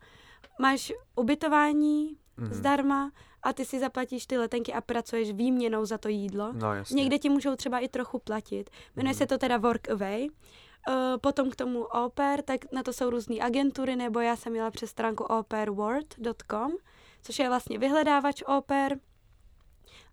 máš 0.59 0.93
ubytování 1.17 2.17
Mhm. 2.37 2.55
zdarma 2.55 3.13
a 3.45 3.53
ty 3.53 3.65
si 3.65 3.81
zaplatíš 3.81 4.27
ty 4.27 4.39
letenky 4.39 4.73
a 4.73 4.81
pracuješ 4.81 5.33
výměnou 5.33 5.85
za 5.85 5.99
to 5.99 6.09
jídlo. 6.09 6.53
No 6.53 6.75
jasně. 6.75 6.95
Někde 7.03 7.19
ti 7.19 7.29
můžou 7.29 7.57
třeba 7.57 7.79
i 7.79 7.89
trochu 7.89 8.19
platit. 8.19 8.71
Jmenuje 8.97 9.11
Mhm. 9.13 9.19
se 9.19 9.27
to 9.27 9.39
teda 9.39 9.57
Workaway. 9.57 10.29
Uh, 10.89 10.95
potom 11.21 11.51
k 11.51 11.57
tomu 11.57 11.83
Oper, 11.85 12.43
tak 12.43 12.73
na 12.73 12.83
to 12.83 12.93
jsou 12.93 13.11
různé 13.11 13.37
agentury, 13.41 13.97
nebo 13.97 14.21
já 14.21 14.37
jsem 14.37 14.53
měla 14.53 14.71
přes 14.71 14.91
stránku 14.91 15.25
operworld.com, 15.25 16.73
což 17.23 17.39
je 17.39 17.49
vlastně 17.49 17.79
vyhledávač 17.79 18.43
Oper 18.43 18.99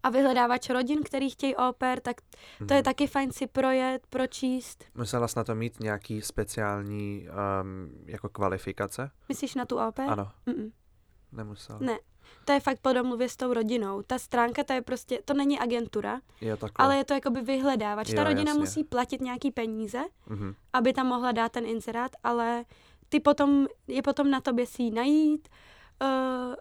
a 0.04 0.10
vyhledávač 0.10 0.70
rodin, 0.70 1.04
který 1.04 1.30
chtějí 1.30 1.56
Oper, 1.56 2.00
tak 2.00 2.22
to 2.68 2.74
je 2.74 2.78
Mhm. 2.78 2.84
taky 2.84 3.08
fajn 3.08 3.32
si 3.32 3.48
projet, 3.48 4.08
pročíst. 4.10 4.84
Musela 4.96 5.28
jsi 5.28 5.38
na 5.40 5.44
to 5.44 5.56
mít 5.56 5.80
nějaký 5.80 6.22
speciální 6.22 7.28
um, 7.62 7.92
jako 8.06 8.30
kvalifikace? 8.30 9.12
Myslíš 9.30 9.56
na 9.56 9.66
tu 9.66 9.78
Oper? 9.78 10.10
Ano, 10.10 10.32
Mm-mm. 10.48 10.72
nemusela. 11.32 11.80
Ne. 11.82 12.00
To 12.46 12.52
je 12.54 12.60
fakt 12.60 12.80
po 12.82 12.94
domluvě 12.94 13.30
s 13.30 13.36
tou 13.38 13.54
rodinou. 13.54 14.02
Ta 14.02 14.20
stránka, 14.20 14.64
to 14.64 14.74
je 14.74 14.82
prostě, 14.82 15.20
to 15.26 15.34
není 15.34 15.60
agentura, 15.60 16.22
Je 16.42 16.58
takhle. 16.58 16.86
ale 16.86 16.98
je 16.98 17.04
to 17.06 17.14
jakoby 17.14 17.42
vyhledávač. 17.42 18.08
Ta 18.14 18.22
Jo, 18.22 18.24
rodina 18.24 18.50
jasně. 18.50 18.60
musí 18.60 18.84
platit 18.84 19.22
nějaký 19.22 19.52
peníze, 19.52 20.00
Mhm. 20.28 20.56
aby 20.74 20.94
tam 20.94 21.08
mohla 21.08 21.32
dát 21.32 21.52
ten 21.52 21.66
inzerát, 21.66 22.12
ale 22.24 22.64
ty 23.10 23.20
potom, 23.20 23.68
je 23.88 24.02
potom 24.02 24.30
na 24.32 24.42
tobě 24.42 24.66
si 24.66 24.84
ji 24.84 24.92
najít, 24.92 25.50
uh, 26.02 26.56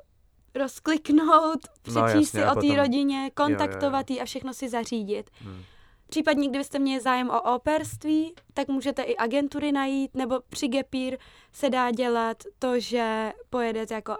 rozkliknout, 0.55 1.61
přečíst 1.83 2.05
jasně, 2.05 2.27
si 2.27 2.45
o 2.45 2.49
té 2.49 2.55
potom- 2.55 2.77
rodině, 2.77 3.31
kontaktovat 3.35 4.11
ji 4.11 4.21
a 4.21 4.25
všechno 4.25 4.55
si 4.55 4.69
zařídit. 4.69 5.31
Hmm. 5.41 5.63
Případně, 6.09 6.49
kdybyste 6.49 6.79
měli 6.79 7.01
zájem 7.03 7.31
o 7.31 7.43
operství, 7.55 8.35
tak 8.55 8.69
můžete 8.69 9.03
i 9.03 9.17
agentury 9.17 9.73
najít, 9.73 10.15
nebo 10.15 10.41
při 10.49 10.69
Gepír 10.69 11.19
se 11.53 11.71
dá 11.71 11.91
dělat 11.91 12.37
to, 12.59 12.81
že 12.81 13.33
pojedete 13.51 13.95
jako 13.95 14.17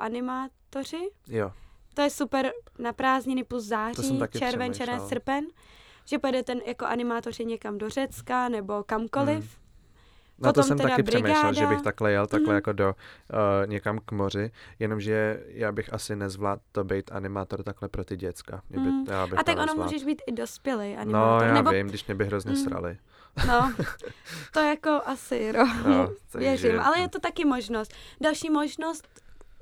animátoři. 0.77 1.11
Jo, 1.29 1.53
To 1.95 2.03
je 2.03 2.11
super 2.11 2.51
na 2.79 2.93
prázdniny 2.93 3.45
plus 3.45 3.63
To 3.65 3.69
září, 3.69 4.03
jsem 4.03 4.29
červen, 4.39 4.75
červen, 4.75 5.01
srpen, 5.01 5.45
že 6.05 6.19
pojedete 6.19 6.55
jako 6.67 6.87
animátoři 6.87 7.45
někam 7.45 7.79
do 7.79 7.89
Řecka 7.91 8.49
nebo 8.49 8.83
kamkoliv. 8.85 9.59
na 10.39 10.49
to 10.53 10.61
Potom 10.61 10.65
jsem 10.65 10.77
teda 10.77 10.89
taky 10.89 11.03
přemýšlel, 11.03 11.53
že 11.53 11.61
brigáda. 11.61 11.69
bych 11.77 11.83
takhle 11.83 12.13
jel, 12.13 12.27
takhle 12.27 12.47
Mhm. 12.49 12.55
jako 12.55 12.73
do 12.73 12.89
uh, 12.95 13.67
někam 13.71 13.99
k 14.05 14.13
moři, 14.13 14.51
jenomže 14.79 15.43
já 15.47 15.73
bych 15.73 15.93
asi 15.93 16.17
nezvládl 16.17 16.63
to 16.73 16.85
být 16.85 17.13
animátor 17.13 17.63
takhle 17.63 17.89
pro 17.89 18.05
ty 18.05 18.17
děcka. 18.17 18.63
Mě 18.71 18.79
by, 18.81 18.89
Mm. 18.91 19.07
já 19.09 19.27
bych 19.27 19.39
A 19.39 19.43
to 19.43 19.55
tak 19.55 19.59
ono 19.59 19.75
můžeš 19.83 20.05
být 20.05 20.23
i 20.27 20.33
dospělý 20.33 20.95
No, 20.95 21.01
animátor. 21.01 21.49
já 21.49 21.55
nebo, 21.55 21.71
vím, 21.71 21.87
když 21.89 22.07
mě 22.07 22.15
by 22.15 22.25
hrozně 22.25 22.51
Mm. 22.51 22.57
srali. 22.57 22.99
No, 23.49 23.73
to 24.53 24.61
jako 24.61 25.01
asi, 25.05 25.53
no, 25.53 25.65
No, 25.87 26.11
věřím. 26.35 26.81
Ale 26.81 26.99
je 27.01 27.09
to 27.09 27.21
taky 27.21 27.45
možnost. 27.45 27.93
Další 28.21 28.51
možnost, 28.51 29.09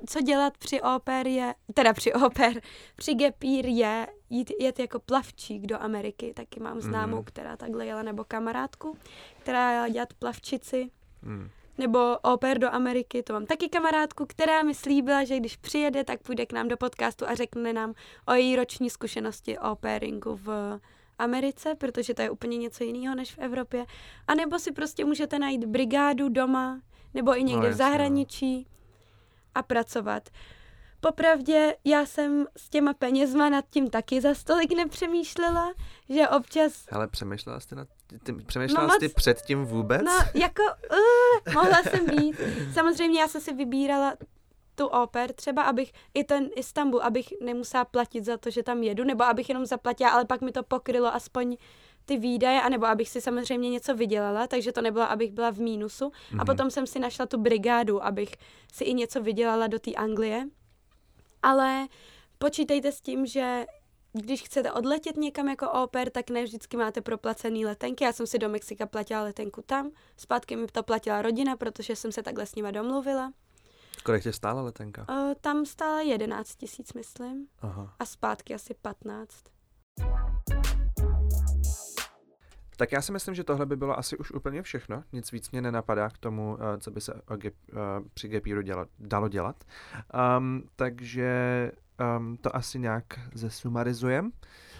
co 0.06 0.20
dělat 0.20 0.58
při 0.58 0.80
oper 0.82 1.26
je, 1.26 1.54
teda 1.74 1.92
při 1.92 2.12
oper, 2.12 2.60
při 2.96 3.14
gepír 3.14 3.66
je 3.66 4.06
jít, 4.30 4.52
jet 4.60 4.78
jako 4.78 4.98
plavčík 5.00 5.66
do 5.66 5.82
Ameriky. 5.82 6.32
Taky 6.34 6.60
mám 6.60 6.80
známou, 6.80 7.16
Mhm. 7.16 7.24
která 7.24 7.56
takhle 7.56 7.86
jela, 7.86 8.02
nebo 8.02 8.24
kamarádku, 8.24 8.96
která 9.38 9.72
jela 9.72 9.88
dělat 9.88 10.08
plavčici. 10.18 10.90
Hmm. 11.22 11.48
nebo 11.78 12.18
oper 12.22 12.58
do 12.58 12.74
Ameriky, 12.74 13.22
to 13.22 13.32
mám 13.32 13.46
taky 13.46 13.68
kamarádku, 13.68 14.26
která 14.26 14.62
mi 14.62 14.74
slíbila, 14.74 15.24
že 15.24 15.36
když 15.36 15.56
přijede, 15.56 16.04
tak 16.04 16.22
půjde 16.22 16.46
k 16.46 16.52
nám 16.52 16.68
do 16.68 16.76
podcastu 16.76 17.28
a 17.28 17.34
řekne 17.34 17.72
nám 17.72 17.94
o 18.28 18.32
její 18.32 18.56
roční 18.56 18.90
zkušenosti 18.90 19.58
o 19.58 19.76
pairingu 19.76 20.36
v 20.36 20.80
Americe, 21.18 21.74
protože 21.74 22.14
to 22.14 22.22
je 22.22 22.30
úplně 22.30 22.56
něco 22.56 22.84
jiného 22.84 23.14
než 23.14 23.34
v 23.34 23.38
Evropě. 23.38 23.86
A 24.26 24.34
nebo 24.34 24.58
si 24.58 24.72
prostě 24.72 25.04
můžete 25.04 25.38
najít 25.38 25.64
brigádu 25.64 26.28
doma, 26.28 26.80
nebo 27.14 27.36
i 27.38 27.44
někde 27.44 27.66
v 27.68 27.70
jasně, 27.70 27.84
no. 27.84 27.90
A 29.54 29.62
pracovat. 29.62 30.28
Popravdě, 31.00 31.76
já 31.84 32.06
jsem 32.06 32.46
s 32.56 32.68
těma 32.68 32.94
penězma 32.94 33.48
nad 33.48 33.64
tím 33.70 33.90
taky 33.90 34.20
za 34.20 34.34
stolik 34.34 34.76
nepřemýšlela, 34.76 35.72
že 36.08 36.28
občas 36.28 36.86
Hele, 36.90 37.08
přemýšlela 37.08 37.60
jsi, 37.60 37.74
nad, 37.74 37.88
ty, 38.22 38.32
přemýšlela 38.32 38.86
No 38.86 38.94
jsi 39.00 39.06
moc- 39.08 39.14
předtím 39.14 39.64
vůbec? 39.64 40.02
No, 40.02 40.40
jako, 40.40 40.62
uh, 40.90 41.54
mohla 41.54 41.82
jsem 41.82 42.06
být. 42.06 42.36
Samozřejmě 42.74 43.20
já 43.20 43.28
jsem 43.28 43.40
si 43.40 43.52
vybírala 43.52 44.14
tu 44.74 44.86
oper, 44.86 45.32
třeba 45.32 45.62
abych 45.62 45.92
i 46.14 46.24
ten 46.24 46.48
Istanbul, 46.56 47.02
abych 47.02 47.28
nemusela 47.40 47.84
platit 47.84 48.24
za 48.24 48.36
to, 48.36 48.50
že 48.50 48.62
tam 48.62 48.82
jedu, 48.82 49.04
nebo 49.04 49.24
abych 49.24 49.48
jenom 49.48 49.66
zaplatila, 49.66 50.10
ale 50.10 50.24
pak 50.24 50.40
mi 50.40 50.52
to 50.52 50.62
pokrylo 50.62 51.14
aspoň 51.14 51.56
ty 52.08 52.16
výdaje, 52.16 52.60
anebo 52.62 52.86
abych 52.86 53.08
si 53.08 53.20
samozřejmě 53.20 53.70
něco 53.70 53.94
vydělala, 53.94 54.46
takže 54.46 54.72
to 54.72 54.80
nebylo, 54.82 55.10
abych 55.10 55.32
byla 55.32 55.50
v 55.50 55.58
mínusu. 55.58 56.04
A 56.32 56.34
Mhm. 56.36 56.46
potom 56.46 56.70
jsem 56.70 56.86
si 56.86 56.98
našla 56.98 57.26
tu 57.26 57.38
brigádu, 57.38 58.04
abych 58.04 58.30
si 58.72 58.84
i 58.84 58.94
něco 58.94 59.22
vydělala 59.22 59.66
do 59.66 59.78
té 59.78 59.92
Anglie. 59.94 60.46
Ale 61.42 61.86
počítejte 62.38 62.92
s 62.92 63.00
tím, 63.00 63.26
že 63.26 63.66
když 64.12 64.42
chcete 64.42 64.72
odletět 64.72 65.16
někam 65.16 65.48
jako 65.48 65.70
oper, 65.70 66.10
tak 66.10 66.30
ne 66.30 66.44
vždycky 66.44 66.76
máte 66.76 67.00
proplacený 67.00 67.66
letenky. 67.66 68.04
Já 68.04 68.12
jsem 68.12 68.26
si 68.26 68.38
do 68.38 68.48
Mexika 68.48 68.86
platila 68.86 69.22
letenku 69.22 69.62
tam, 69.66 69.90
zpátky 70.16 70.56
mi 70.56 70.66
to 70.66 70.82
platila 70.82 71.22
rodina, 71.22 71.56
protože 71.56 71.96
jsem 71.96 72.12
se 72.12 72.22
takhle 72.22 72.46
s 72.46 72.54
nima 72.54 72.70
domluvila. 72.70 73.32
Kolik 74.04 74.22
tě 74.22 74.32
stála 74.32 74.62
letenka? 74.62 75.06
Uh, 75.10 75.34
tam 75.40 75.66
stála 75.66 76.00
11 76.00 76.54
tisíc, 76.56 76.92
myslím, 76.92 77.46
Aha. 77.62 77.94
a 77.98 78.04
zpátky 78.04 78.54
asi 78.54 78.74
15. 78.82 79.34
Tak 82.78 82.92
já 82.92 83.02
si 83.02 83.12
myslím, 83.12 83.34
že 83.34 83.44
tohle 83.44 83.66
by 83.66 83.76
bylo 83.76 83.98
asi 83.98 84.16
už 84.18 84.30
úplně 84.30 84.62
všechno. 84.62 85.04
Nic 85.12 85.32
víc 85.32 85.50
mě 85.50 85.62
nenapadá 85.62 86.08
k 86.10 86.18
tomu, 86.18 86.58
eh, 86.60 86.78
co 86.78 86.90
by 86.90 87.00
se 87.00 87.12
gap, 87.36 87.54
eh, 87.70 87.74
při 88.14 88.28
Gapíru 88.28 88.62
děla, 88.62 88.86
dalo 88.98 89.28
dělat. 89.28 89.64
Um, 90.38 90.62
takže 90.76 91.32
um, 92.18 92.36
to 92.36 92.56
asi 92.56 92.78
nějak 92.78 93.04
zesumarizujem. 93.34 94.30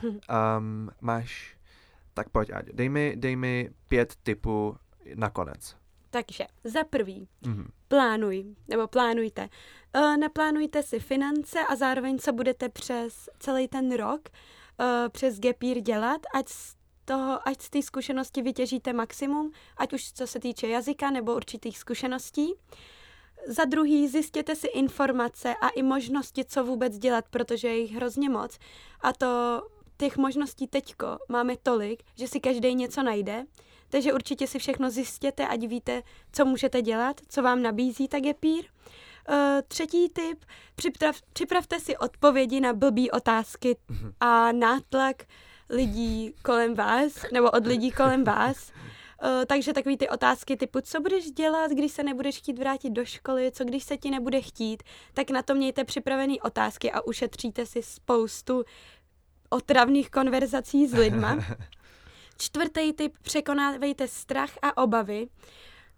Um, 0.03 0.91
máš, 1.01 1.57
tak 2.15 2.29
pojď, 2.29 2.51
Ať, 2.55 2.67
dej 2.67 2.89
mi, 2.89 3.13
dej 3.17 3.37
mi 3.37 3.71
pět 3.89 4.15
typů 4.23 4.77
nakonec. 5.15 5.77
Takže 6.11 6.45
za 6.65 6.85
prvý, 6.85 7.29
Mhm. 7.47 7.71
plánuj, 7.89 8.45
nebo 8.69 8.87
plánujte. 8.89 9.49
Uh, 9.97 10.17
naplánujte 10.17 10.83
si 10.83 11.01
finance 11.01 11.59
a 11.71 11.77
zároveň, 11.77 12.19
co 12.19 12.33
budete 12.33 12.69
přes 12.69 13.29
celý 13.39 13.69
ten 13.69 13.97
rok 13.97 14.21
uh, 14.81 14.87
přes 15.09 15.39
Gepír 15.41 15.81
dělat, 15.81 16.21
ať 16.35 16.49
toho, 17.09 17.49
ať 17.49 17.63
z 17.63 17.71
té 17.71 17.83
zkušenosti 17.83 18.43
vytěžíte 18.43 18.93
maximum, 18.93 19.53
ať 19.77 19.93
už 19.93 20.13
co 20.13 20.27
se 20.27 20.41
týče 20.41 20.69
jazyka 20.69 21.11
nebo 21.11 21.35
určitých 21.35 21.79
zkušeností. 21.79 22.55
Za 23.47 23.65
druhý, 23.65 24.09
zjistěte 24.09 24.57
si 24.57 24.67
informace 24.67 25.55
a 25.61 25.69
i 25.69 25.83
možnosti, 25.83 26.45
co 26.45 26.65
vůbec 26.65 26.99
dělat, 26.99 27.25
protože 27.31 27.69
je 27.69 27.79
jich 27.79 27.93
hrozně 27.93 28.31
moc. 28.31 28.59
A 29.01 29.13
to 29.13 29.63
těch 29.99 30.17
možností 30.17 30.67
teďko 30.67 31.19
máme 31.29 31.57
tolik, 31.63 32.03
že 32.17 32.29
si 32.29 32.41
každý 32.41 32.75
něco 32.75 33.03
najde. 33.03 33.47
Takže 33.89 34.13
určitě 34.13 34.47
si 34.47 34.59
všechno 34.59 34.91
zjistěte, 34.91 35.47
ať 35.47 35.61
víte, 35.61 36.03
co 36.33 36.45
můžete 36.45 36.83
dělat, 36.83 37.21
co 37.29 37.43
vám 37.43 37.63
nabízí 37.63 38.09
ta 38.09 38.21
Gepír. 38.21 38.65
Uh, 38.65 39.35
třetí 39.69 40.09
tip, 40.09 40.45
připrav, 40.75 41.23
připravte 41.33 41.81
si 41.81 41.97
odpovědi 41.97 42.61
na 42.61 42.73
blbý 42.73 43.11
otázky 43.11 43.77
a 44.21 44.53
nátlak 44.53 45.17
lidí 45.71 46.35
kolem 46.43 46.75
vás, 46.75 47.13
nebo 47.33 47.51
od 47.51 47.67
lidí 47.67 47.91
kolem 47.91 48.25
vás. 48.25 48.73
Uh, 49.23 49.45
takže 49.47 49.73
takový 49.73 49.97
ty 49.97 50.09
otázky 50.09 50.57
typu, 50.57 50.81
co 50.81 51.01
budeš 51.01 51.31
dělat, 51.31 51.71
když 51.71 51.93
se 51.93 52.03
nebudeš 52.03 52.39
chtít 52.39 52.59
vrátit 52.59 52.91
do 52.91 53.05
školy, 53.05 53.53
co 53.53 53.65
když 53.65 53.85
se 53.85 53.97
ti 53.97 54.11
nebude 54.11 54.41
chtít, 54.41 54.83
tak 55.15 55.31
na 55.31 55.43
to 55.43 55.55
mějte 55.55 55.85
připravené 55.85 56.35
otázky 56.43 56.93
a 56.93 57.01
ušetříte 57.01 57.67
si 57.67 57.83
spoustu 57.83 58.65
otravných 59.51 60.11
konverzací 60.11 60.87
s 60.87 60.95
lidma. 60.95 61.39
Čtvrtý 62.39 62.93
typ, 62.93 63.19
překonávejte 63.23 64.09
strach 64.09 64.51
a 64.63 64.83
obavy. 64.83 65.29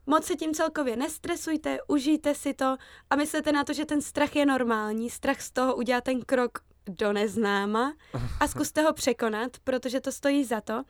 Moc 0.06 0.24
se 0.24 0.36
tím 0.36 0.54
celkově 0.54 0.96
nestresujte, 0.96 1.78
užijte 1.88 2.34
si 2.34 2.54
to 2.54 2.76
a 3.10 3.16
myslete 3.16 3.52
na 3.52 3.64
to, 3.64 3.72
že 3.72 3.84
ten 3.84 4.00
strach 4.02 4.36
je 4.36 4.46
normální. 4.46 5.10
Strach 5.10 5.40
z 5.40 5.50
toho 5.50 5.76
udělá 5.76 6.00
ten 6.00 6.20
krok 6.20 6.58
do 6.90 7.12
neznáma 7.12 7.94
a 8.40 8.48
zkuste 8.48 8.82
ho 8.82 8.92
překonat, 8.92 9.50
protože 9.64 10.00
to 10.00 10.12
stojí 10.12 10.44
za 10.44 10.60
to. 10.60 10.82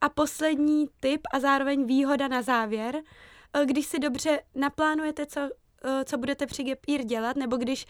A 0.00 0.08
poslední 0.08 0.88
tip 1.00 1.20
a 1.32 1.40
zároveň 1.40 1.86
výhoda 1.86 2.28
na 2.28 2.42
závěr, 2.42 2.96
eh, 3.54 3.66
když 3.66 3.86
si 3.86 3.98
dobře 3.98 4.40
naplánujete, 4.54 5.26
co, 5.26 5.40
eh, 5.84 6.04
co 6.04 6.18
budete 6.18 6.46
při 6.46 6.64
Gap 6.64 7.06
dělat, 7.06 7.36
nebo 7.36 7.56
když 7.56 7.86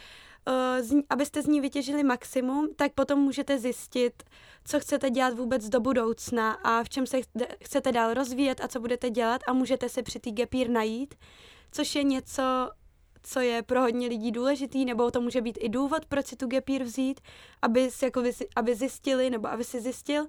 uh, 0.90 1.00
abyste 1.10 1.42
z 1.42 1.46
ní 1.46 1.60
vytěžili 1.60 2.02
maximum, 2.02 2.68
tak 2.76 2.92
potom 2.92 3.18
můžete 3.18 3.58
zjistit, 3.58 4.22
co 4.64 4.80
chcete 4.80 5.10
dělat 5.10 5.34
vůbec 5.34 5.68
do 5.68 5.80
budoucna 5.80 6.52
a 6.52 6.84
v 6.84 6.88
čem 6.88 7.06
se 7.06 7.18
chcete 7.64 7.92
dál 7.92 8.14
rozvíjet 8.14 8.60
a 8.64 8.68
co 8.68 8.80
budete 8.80 9.10
dělat 9.10 9.40
a 9.46 9.52
můžete 9.52 9.88
se 9.88 10.02
při 10.02 10.20
té 10.20 10.30
gapír 10.30 10.70
najít, 10.70 11.14
což 11.72 11.94
je 11.94 12.02
něco, 12.02 12.42
co 13.22 13.40
je 13.40 13.62
pro 13.62 13.80
hodně 13.80 14.08
lidí 14.08 14.32
důležitý, 14.32 14.84
nebo 14.84 15.10
to 15.10 15.20
může 15.20 15.40
být 15.40 15.58
i 15.60 15.68
důvod, 15.68 16.06
proč 16.06 16.26
si 16.26 16.36
tu 16.36 16.46
gapír 16.46 16.82
vzít, 16.82 17.20
aby, 17.62 17.90
si, 17.90 18.04
jako 18.04 18.22
aby 18.56 18.74
zjistili, 18.74 19.30
nebo 19.30 19.48
aby 19.48 19.64
si 19.64 19.80
zjistil, 19.80 20.26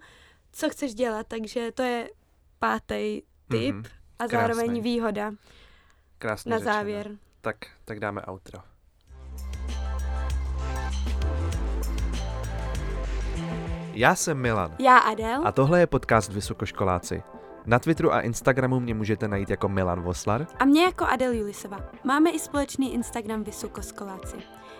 co 0.51 0.69
chceš 0.69 0.93
dělat. 0.93 1.27
Takže 1.27 1.71
to 1.71 1.81
je 1.81 2.09
pátý 2.59 3.21
tip 3.51 3.75
mm-hmm. 3.75 3.85
a 4.19 4.27
zároveň 4.27 4.65
Krásný. 4.65 4.81
výhoda 4.81 5.31
Krásně 6.17 6.49
na 6.49 6.57
řečeno. 6.57 6.73
závěr. 6.73 7.11
Tak, 7.41 7.57
tak 7.85 7.99
dáme 7.99 8.21
outro. 8.29 8.59
Já 13.93 14.15
jsem 14.15 14.37
Milan. 14.37 14.75
Já 14.79 14.97
Adel. 14.97 15.47
A 15.47 15.51
tohle 15.51 15.79
je 15.79 15.87
podcast 15.87 16.31
Vysokoškoláci. 16.33 17.23
Na 17.65 17.79
Twitteru 17.79 18.13
a 18.13 18.21
Instagramu 18.21 18.79
mě 18.79 18.93
můžete 18.93 19.27
najít 19.27 19.49
jako 19.49 19.69
Milan 19.69 20.01
Voslar. 20.01 20.47
A 20.59 20.65
mě 20.65 20.83
jako 20.83 21.05
Adel 21.05 21.33
Julisova. 21.33 21.79
Máme 22.03 22.29
i 22.29 22.39
společný 22.39 22.93
Instagram 22.93 23.43
Vysokoškoláci. 23.43 24.37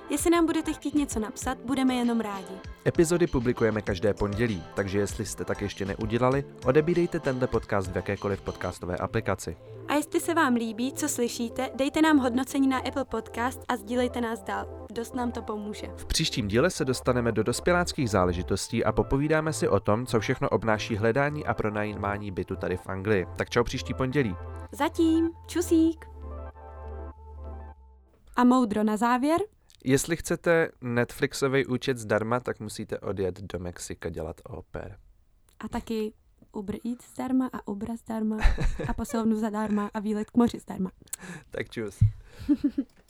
Jestli 0.10 0.30
nám 0.30 0.46
budete 0.46 0.74
chtít 0.74 0.96
něco 0.96 1.20
napsat, 1.20 1.58
budeme 1.66 1.96
jenom 1.96 2.20
rádi. 2.20 2.54
Epizody 2.88 3.28
publikujeme 3.28 3.82
každé 3.82 4.13
pondělí, 4.13 4.63
takže 4.76 5.00
jestli 5.00 5.26
jste 5.26 5.46
tak 5.46 5.62
ještě 5.62 5.86
neudělali, 5.86 6.46
odebírejte 6.66 7.20
tento 7.20 7.48
podcast 7.48 7.92
v 7.92 7.96
jakékoliv 7.96 8.42
podcastové 8.42 8.98
aplikaci. 8.98 9.58
A 9.88 9.94
jestli 9.94 10.20
se 10.20 10.34
vám 10.34 10.54
líbí, 10.54 10.94
co 10.94 11.10
slyšíte, 11.10 11.70
dejte 11.76 12.02
nám 12.02 12.18
hodnocení 12.18 12.68
na 12.68 12.78
Apple 12.78 13.06
Podcast 13.06 13.62
a 13.68 13.78
sdílejte 13.78 14.22
nás 14.22 14.44
dál. 14.44 14.88
Dost 14.92 15.16
nám 15.16 15.32
to 15.32 15.42
pomůže. 15.42 15.88
V 15.98 16.06
příštím 16.06 16.48
díle 16.48 16.70
se 16.70 16.86
dostaneme 16.86 17.32
do 17.32 17.44
dospěláckých 17.44 18.10
záležitostí 18.10 18.86
a 18.86 18.92
popovídáme 18.92 19.54
si 19.54 19.68
o 19.68 19.80
tom, 19.80 20.06
co 20.06 20.20
všechno 20.20 20.50
obnáší 20.50 20.96
hledání 20.96 21.46
a 21.46 21.54
pronajímání 21.54 22.32
bytu 22.32 22.56
tady 22.56 22.78
v 22.78 22.88
Anglii. 22.88 23.26
Tak 23.36 23.50
čau 23.50 23.63
příští 23.63 23.94
pondělí. 23.94 24.36
Zatím, 24.72 25.32
čusík. 25.48 26.06
A 28.36 28.44
moudro 28.44 28.84
na 28.84 28.98
závěr. 28.98 29.39
Jestli 29.84 30.17
chcete 30.17 30.69
Netflixový 30.82 31.65
účet 31.65 31.98
zdarma, 31.98 32.39
tak 32.39 32.60
musíte 32.60 33.00
odjet 33.00 33.41
do 33.41 33.60
Mexika 33.60 34.10
dělat 34.10 34.41
oper. 34.43 34.98
A 35.60 35.67
taky 35.67 36.13
Uber 36.52 36.76
Eats 36.86 37.12
zdarma 37.13 37.50
a 37.54 37.67
Uber 37.67 37.98
zdarma 37.98 38.38
a 38.88 38.93
posilovnu 38.98 39.39
zadarma 39.39 39.89
a 39.93 40.00
výlet 40.00 40.30
k 40.32 40.38
moři 40.38 40.60
zdarma. 40.60 40.91
tak 41.50 41.69
čus. 41.69 42.00